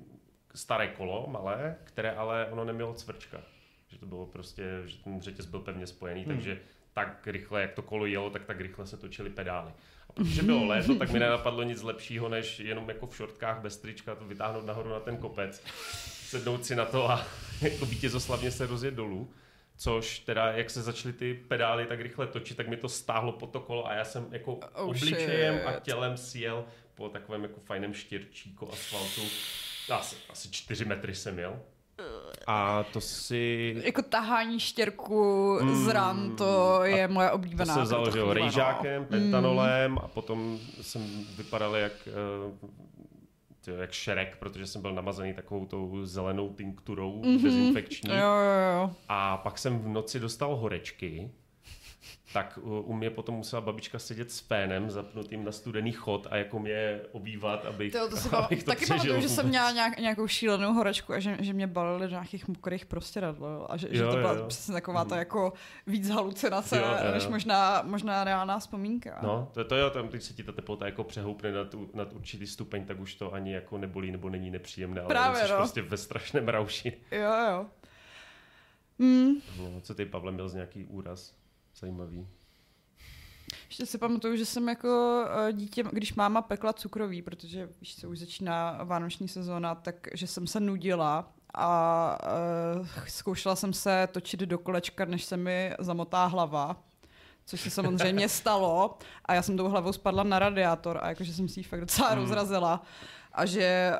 [0.55, 3.37] staré kolo, malé, které ale ono nemělo cvrčka.
[3.87, 6.35] Že to bylo prostě, že ten řetěz byl pevně spojený, Hmm.
[6.35, 6.59] takže
[6.93, 9.71] tak rychle, jak to kolo jelo, tak tak rychle se točily pedály.
[10.09, 13.77] A protože bylo léto, tak mi nenapadlo nic lepšího, než jenom jako v šortkách bez
[13.77, 15.63] trička to vytáhnout nahoru na ten kopec,
[16.29, 17.25] sednout si na to a
[17.61, 19.31] jako vítězoslavně se rozjet dolů.
[19.81, 23.47] Což teda, jak se začaly ty pedály tak rychle točit, tak mi to stáhlo po
[23.47, 25.67] to kolo a já jsem jako Oh, obličejem shit.
[25.67, 26.65] a tělem sjel
[26.95, 29.21] po takovém jako fajném štěrčíku asfaltu.
[29.91, 31.59] Asi, asi čtyři metry jsem jel.
[32.47, 33.75] A to si...
[33.83, 35.85] Jako tahání štěrku Mm.
[35.85, 37.73] z ran, to je moje To oblíbená.
[37.85, 38.33] se že jo, chvíle, no.
[38.33, 42.53] rejžákem, pentanolem a potom jsem vypadal jak, uh,
[43.69, 47.43] tyjo, jak šerek, protože jsem byl namazaný takovou tou zelenou tinkturou Mhm.
[47.43, 48.09] dezinfekční.
[48.09, 48.91] Jo, jo, jo.
[49.09, 51.31] A pak jsem v noci dostal horečky,
[52.33, 56.35] tak u, u mě potom musela babička sedět s fénem zapnutým na studený chod a
[56.37, 59.97] jako mě obývat, abych, To, to si abych pam- taky pamatuju, že jsem měla nějak,
[59.99, 64.03] nějakou šílenou horečku a že, že mě balili do nějakých mokrých prostěradl a že, že
[64.03, 65.53] Jo, to byla jo, přesně taková ta jako
[65.87, 67.11] víc halucinace, Jo, jo, jo.
[67.13, 69.19] než možná, možná reálná vzpomínka.
[69.23, 72.47] No, to, to jo, tam když se ti ta teplota jako přehoupne nad, nad určitý
[72.47, 75.57] stupeň, tak už to ani jako nebolí nebo není nepříjemné, ale Právě, jsi no.
[75.57, 76.93] prostě ve strašném rauši.
[77.11, 77.65] Jo, jo.
[78.99, 81.38] Mm, No, co ty, Pavle, měl z nějaký úraz
[81.79, 82.27] zajímavý?
[83.69, 88.09] ještě si pamatuju, že jsem jako eh, dítě, když máma pekla cukroví, protože víš co,
[88.09, 92.17] už začíná vánoční sezóna, tak že jsem se nudila a
[92.79, 96.83] uh, zkoušela jsem se točit do kolečka, než se mi zamotá hlava.
[97.45, 101.47] Což se samozřejmě stalo a já jsem tou hlavou spadla na radiátor a jakože jsem
[101.47, 102.19] si ji fakt docela Hmm.
[102.19, 102.81] rozrazila.
[103.31, 103.91] A že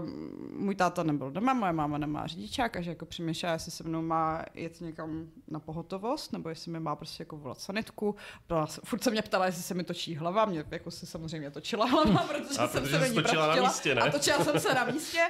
[0.00, 0.08] uh,
[0.50, 4.02] můj táta nebyl doma, moje máma nemá řidičák a že jako přemýšlela, jestli se mnou
[4.02, 8.14] má jet někam na pohotovost, nebo jestli mi má prostě jako volat sanitku.
[8.48, 11.86] Byla, furt se mě ptala, jestli se mi točí hlava, mě jako se samozřejmě točila
[11.86, 14.02] hlava, protože A jsem protože se do ní točila na místě, ne?
[14.02, 15.20] A točila jsem se na místě.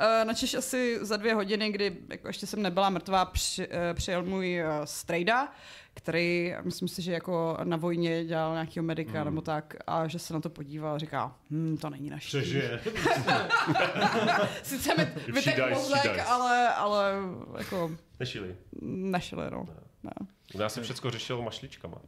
[0.00, 4.22] Uh, načež asi za dvě hodiny, kdy jako ještě jsem nebyla mrtvá, při, uh, přijel
[4.22, 5.52] můj uh, strejda,
[5.94, 9.24] který, myslím si, že jako na vojně dělal nějakého medika Hmm.
[9.24, 12.28] nebo tak a že se na to podíval a říká, hm, to není naští.
[12.28, 12.80] Přežije.
[14.62, 14.94] Sice
[15.34, 17.12] mi she mozek, ale, ale
[17.58, 17.90] jako
[18.20, 18.56] Nešili.
[18.82, 19.66] nešli, no.
[20.02, 20.12] Ne.
[20.54, 21.98] U nás jsem všechno řešil mašličkama.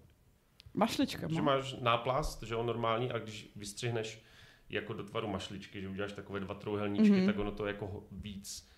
[0.75, 1.43] Mašlička, Že no.
[1.43, 4.23] máš náplast, že on normální, a když vystřihneš
[4.71, 7.21] jako do tvaru mašličky, že uděláš takové dva trouhelníčky, Mhm.
[7.21, 7.27] mm-hmm.
[7.27, 8.69] tak ono to jako víc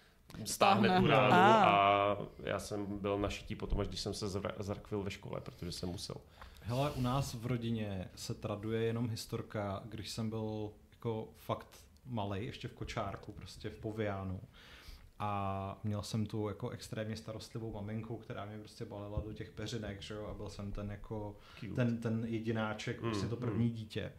[0.44, 1.64] stáhne tu ránu Ah.
[1.66, 5.40] a já jsem byl na šití potom, až když jsem se zra- zrakvil ve škole,
[5.40, 6.16] protože jsem musel.
[6.62, 11.68] Hele, u nás v rodině se traduje jenom historka, když jsem byl jako fakt
[12.06, 14.40] malý, ještě v kočárku, prostě v poviánu.
[15.18, 20.02] A měl jsem tu jako extrémně starostlivou maminku, která mě prostě balila do těch peřinek,
[20.02, 21.74] že jo, a byl jsem ten jako Cute.
[21.74, 23.40] ten, ten jedináček, Mm, prostě to mm.
[23.40, 24.12] první dítě.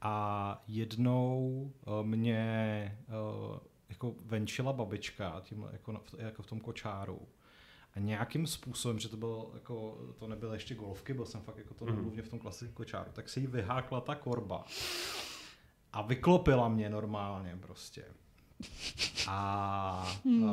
[0.00, 3.58] A jednou uh, mě uh,
[3.88, 7.28] jako venčila babička tím, jako, na- jako v tom kočáru.
[7.94, 11.74] A nějakým způsobem, že to bylo jako, to nebyly ještě golfky, byl jsem fakt jako
[11.74, 12.22] to mm.
[12.22, 14.64] v tom klasickém kočáru, tak se jí vyhákla ta korba.
[15.92, 18.04] A vyklopila mě normálně prostě.
[19.28, 20.42] A Hmm.
[20.44, 20.50] uh,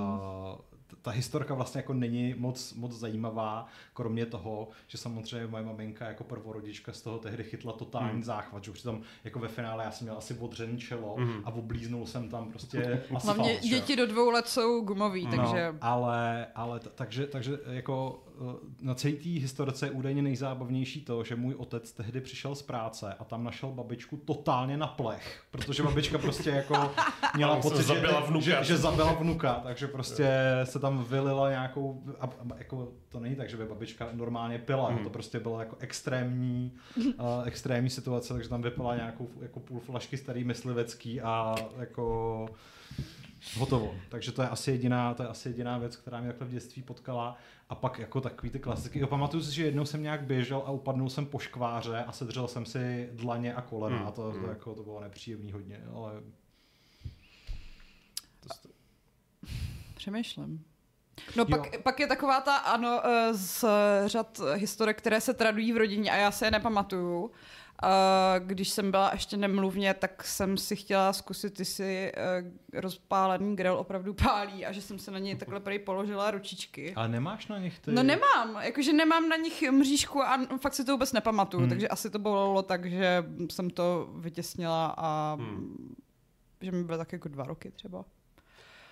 [1.01, 6.23] ta historka vlastně jako není moc, moc zajímavá, kromě toho, že samozřejmě moje maminka jako
[6.23, 8.23] prvorodička z toho tehdy chytla totální Hmm.
[8.23, 11.41] záchvat, že už tam jako ve finále já jsem měl asi odřený čelo Mhm.
[11.45, 13.23] a oblíznul jsem tam prostě asfalt.
[13.37, 15.71] Hlavně děti do dvou let jsou gumový, takže...
[15.71, 21.01] No, ale, ale t- takže, takže jako eh, na celé té historce je údajně nejzábavnější
[21.01, 25.43] to, že můj otec tehdy přišel z práce a tam našel babičku totálně na plech,
[25.51, 26.91] protože babička prostě jako
[27.35, 28.45] měla pocit, zabila že, vnuka.
[28.45, 30.29] že, že zabila vnuka, takže prostě
[30.63, 34.89] se tam vylila nějakou, a, a, jako to není tak, že by babička normálně pila,
[34.89, 35.03] Hmm.
[35.03, 37.13] to prostě bylo jako extrémní, uh,
[37.45, 42.45] extrémní situace, takže tam vypila nějakou jako půl flašky starý myslivecký a jako
[43.57, 43.95] hotovo.
[44.09, 46.81] Takže to je asi jediná, to je asi jediná věc, která mě takhle v dětství
[46.81, 47.37] potkala.
[47.69, 48.99] A pak jako takový ty klasiky.
[48.99, 52.47] Jo, pamatuju si, že jednou jsem nějak běžel a upadnul jsem po škváře a sedřel
[52.47, 53.97] jsem si dlaně a kolena.
[53.97, 54.49] Hmm, A to, to, hmm.
[54.49, 56.13] jako, to bylo nepříjemný hodně, ale
[58.39, 58.69] To jste-
[59.95, 60.65] Přemýšlím.
[61.35, 61.57] No Jo.
[61.57, 63.65] pak, pak je taková ta, ano, eh, z
[64.05, 67.31] řad historek, které se tradují v rodině a já se je nepamatuju.
[67.83, 67.89] A
[68.39, 72.43] když jsem byla ještě nemluvně, tak jsem si chtěla zkusit, jestli eh,
[72.73, 76.93] rozpálený grill opravdu pálí a že jsem se na něj takhle prej položila ručičky.
[76.95, 77.91] ale nemáš na nich ty...
[77.91, 81.69] No nemám, jakože nemám na nich mřížku a fakt si to vůbec nepamatuju, Hmm.
[81.69, 85.95] takže asi to bylo tak, že jsem to vytěsnila a Hmm.
[86.61, 88.05] že mi bylo tak jako dva roky třeba.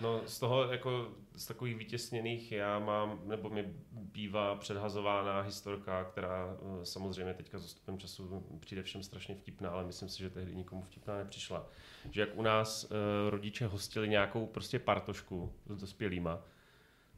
[0.01, 6.57] No z toho jako z takových vytěsněných já mám, nebo mi bývá předhazována historka, která
[6.81, 10.55] eh, samozřejmě teďka s postupem času přijde všem strašně vtipná, ale myslím si, že tehdy
[10.55, 11.67] nikomu vtipná nepřišla.
[12.11, 16.41] Že jak u nás eh, rodiče hostili nějakou prostě partošku s dospělýma,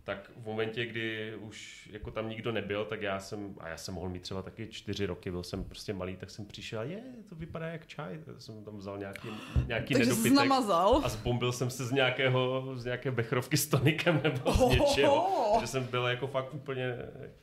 [0.03, 3.93] tak v momentě, kdy už jako tam nikdo nebyl, tak já jsem, a já jsem
[3.93, 7.35] mohl mít třeba taky čtyři roky, byl jsem prostě malý, tak jsem přišel, je, to
[7.35, 9.27] vypadá jak čaj, tak jsem tam vzal nějaký,
[9.67, 11.01] nějaký Takže nedopitek namazal.
[11.03, 15.57] a zbombil jsem se z nějakého, z nějaké bechrovky s tonikem nebo z něčeho.
[15.61, 16.95] Že jsem byl jako fakt úplně,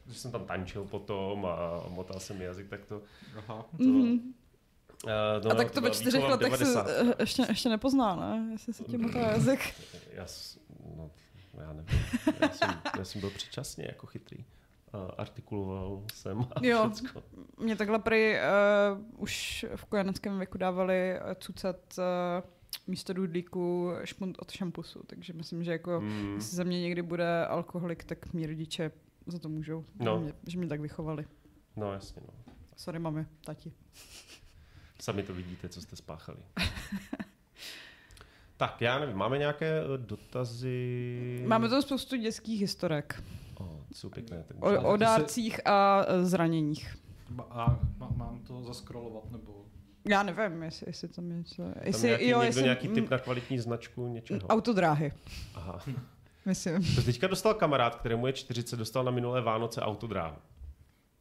[0.07, 3.03] že jsem tam tančil potom a motal jsem mi jazyk, tak to...
[3.39, 3.67] Aha.
[3.77, 4.35] to Mhm.
[5.05, 5.11] Uh,
[5.45, 6.89] no, A tak to ve čtyřech letech se 90.
[6.89, 8.49] eh, ještě, ještě nepozná, ne?
[8.53, 9.75] Jestli se tím motá jazyk.
[10.13, 10.59] Já, s-
[11.59, 12.01] no, já nevím.
[12.41, 14.45] Já jsem, já jsem byl předčasně jako chytrý.
[14.95, 16.91] Uh, artikuloval jsem a Jo.
[16.95, 17.23] všecko.
[17.59, 22.05] Mě takhle prý uh, už v kojeneckém věku dávali uh, cucat uh,
[22.87, 26.35] místo dudlíku špunt od šampusu, takže myslím, že jako Mm.
[26.35, 28.91] jestli ze mě někdy bude alkoholik, tak mý rodiče
[29.27, 30.17] za to můžou, No.
[30.19, 31.25] že, mě, že mě tak vychovali.
[31.77, 32.53] No jasně, no.
[32.77, 33.73] Sorry, mami, tati.
[35.01, 36.39] Sami to vidíte, co jste spáchali.
[38.59, 41.45] tak, já nevím, máme nějaké eh, dotazy?
[41.47, 43.23] Máme tam spoustu dětských historek
[43.61, 44.45] Oh, jsou pěkné.
[44.49, 46.97] Tak o, o dárcích a eh, zraněních.
[47.51, 49.65] A má- mám to zaskrolovat, nebo...
[50.09, 51.63] Já nevím, jestli, jestli tam je něco.
[51.63, 54.41] Tam Jestli, nějaký, jo, někdo jestli, nějaký mm, tip na kvalitní značku něčeho?
[54.41, 55.13] Autodráhy,
[55.55, 55.81] Aha.
[56.47, 56.95] myslím.
[56.95, 60.37] To teďka dostal kamarád, kterému je 40, dostal na minulé Vánoce autodráhu.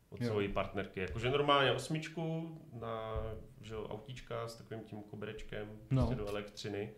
[0.09, 0.27] Od Jo.
[0.27, 0.99] svojí partnerky.
[0.99, 3.13] Jakože normálně osmičku na
[3.61, 6.01] že jo, autíčka s takovým tím koberečkem No.
[6.01, 6.89] prostě do elektřiny.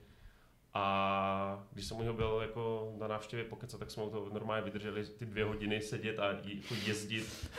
[0.74, 4.65] A když jsem u něho byl jako na návštěvě pokecat, tak jsme u toho normálně
[4.65, 7.49] vydrželi ty dvě hodiny sedět a jako jezdit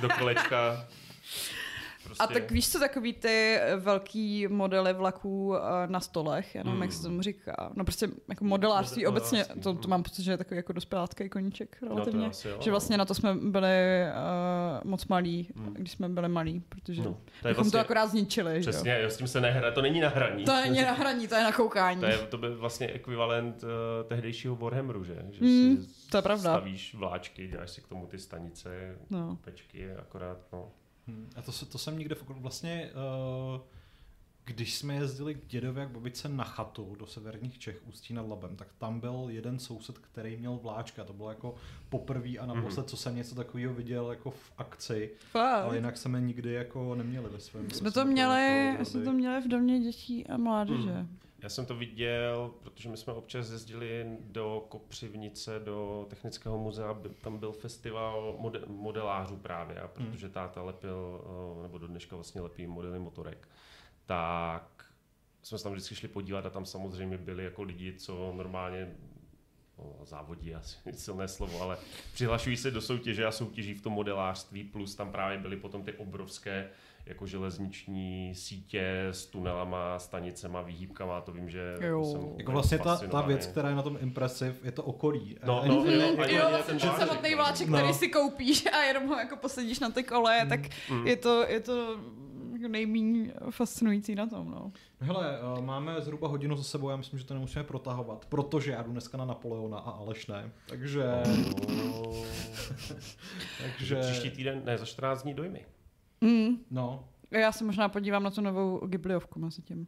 [0.00, 0.88] do kolečka.
[2.06, 2.24] Prostě.
[2.24, 6.82] A tak víš co, takový ty velký modely vlaků uh, na stolech, já nevím, Hmm.
[6.82, 7.72] jak se tomu říká.
[7.74, 11.28] No prostě jako modelářství Model- obecně, to, to mám pocit, že je takový jako dospělácký
[11.28, 12.26] koníček no, relativně.
[12.26, 14.02] asi, jo, že vlastně na to jsme byli
[14.84, 15.74] uh, moc malí, Hmm.
[15.74, 18.62] když jsme byli malí, protože no, no, to bychom to vlastně, akorát zničili.
[18.62, 18.72] že jo.
[18.72, 20.44] přesně, jo, s tím se nehra, to není na hraní.
[20.44, 22.00] To není na hraní, to je na koukání.
[22.00, 23.68] To je to by vlastně ekvivalent uh,
[24.08, 25.14] tehdejšího Warhammeru, že?
[25.30, 26.42] že Mm, si to je pravda.
[26.42, 29.38] stavíš vláčky, děláš si k tomu ty stanice, No.
[29.44, 30.68] pečky, akorát, no.
[31.06, 31.30] Hmm.
[31.36, 32.90] A to, se, to jsem okolo- vlastně,
[33.56, 33.60] uh,
[34.44, 38.28] když jsme jezdili k dědovi a k babičce na chatu do severních Čech, Ústí nad
[38.28, 41.04] Labem, tak tam byl jeden soused, který měl vláčka.
[41.04, 41.54] To bylo jako
[41.88, 42.88] poprvé a naposled, Mhm.
[42.88, 45.10] co jsem něco takového viděl jako v akci.
[45.30, 45.64] Fakt.
[45.64, 47.70] Ale jinak jsme je nikdy jako neměli ve svém.
[47.70, 50.92] Jsme ve to měli, jsme to měli v domě dětí a mládeže.
[50.92, 51.18] Hmm.
[51.46, 57.38] Já jsem to viděl, protože my jsme občas jezdili do Kopřivnice, do Technického muzea, tam
[57.38, 61.24] byl festival mode, modelářů právě, a protože táta lepil,
[61.58, 63.48] eh, nebo do dneška vlastně lepí modely motorek,
[64.06, 64.84] tak
[65.42, 68.96] jsme se tam vždycky šli podívat a tam samozřejmě byli jako lidi, co normálně
[69.78, 71.78] no, závodí asi silné slovo, ale
[72.14, 75.92] přihlašují se do soutěže a soutěží v tom modelářství, plus tam právě byly potom ty
[75.92, 76.70] obrovské
[77.06, 82.04] jako železniční sítě s tunelama, stanicema, výhýbkama, to vím, že Jo.
[82.04, 85.38] jsem Jako vlastně ta, ta věc, která je na tom impresiv, je to okolí.
[85.46, 87.36] No, Eh, no, eh, jo, eh, Jo, vlastně ten ten vláček, samotný no.
[87.36, 87.78] vláček, No.
[87.78, 91.06] který si koupíš a jenom ho jako posadíš na ty kole, tak Mm.
[91.06, 91.96] je to, je to
[92.52, 94.72] jako nejméně fascinující na tom, no.
[95.00, 98.82] Hele, eh, máme zhruba hodinu za sebou, já myslím, že to nemusíme protahovat, protože já
[98.82, 100.50] jdu dneska na Napoleona a Aleš ne.
[100.68, 101.04] Takže,
[101.86, 102.02] No.
[103.62, 105.64] takže, Příští týden, ne, za 14 dní dojmy.
[106.20, 106.48] Mm.
[106.70, 109.86] no, Já se možná podívám na tu novou Ghibliovku mezi tím.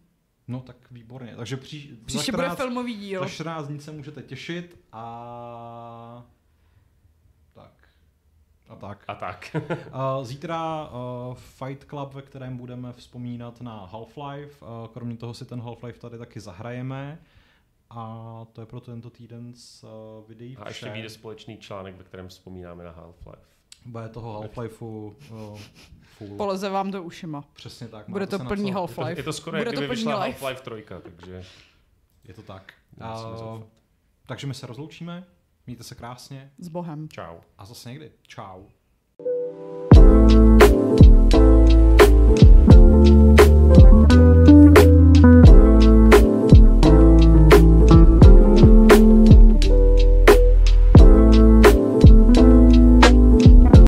[0.48, 1.36] no tak výborně.
[1.36, 3.20] Takže pří, Příště za, bude 14, filmový díl.
[3.20, 6.26] za 14 dní se můžete těšit a
[7.54, 7.72] tak.
[8.68, 9.04] A tak.
[9.08, 9.56] A tak.
[10.18, 14.62] Uh, zítra uh, Fight Club, ve kterém budeme vzpomínat na Half-Life.
[14.62, 17.18] Uh, kromě toho si ten Half-Life tady taky zahrajeme.
[17.90, 19.90] A to je pro tento týden z uh,
[20.28, 20.92] videí A ještě vše.
[20.92, 23.48] vyjde společný článek, ve kterém vzpomínáme na Half-Life.
[23.86, 25.58] Bude toho Half-Lifeu uh,
[26.18, 26.36] full.
[26.36, 27.44] Poleze vám do ušima.
[27.52, 28.08] Přesně tak.
[28.08, 29.20] Bude to na plný co- Je to, Half-Life.
[29.20, 30.44] je to skoro, Bude jak to kdyby plný vyšla life.
[30.44, 31.44] Half-Life 3, takže
[32.24, 32.72] Je to tak.
[32.96, 33.66] musíme Uh, zoufat.
[34.26, 35.24] takže my se rozloučíme.
[35.66, 37.08] Mějte se krásně S Bohem.
[37.08, 37.36] Čau.
[37.58, 38.12] a zase někdy.
[38.22, 38.64] Čau.
[39.94, 41.37] thank you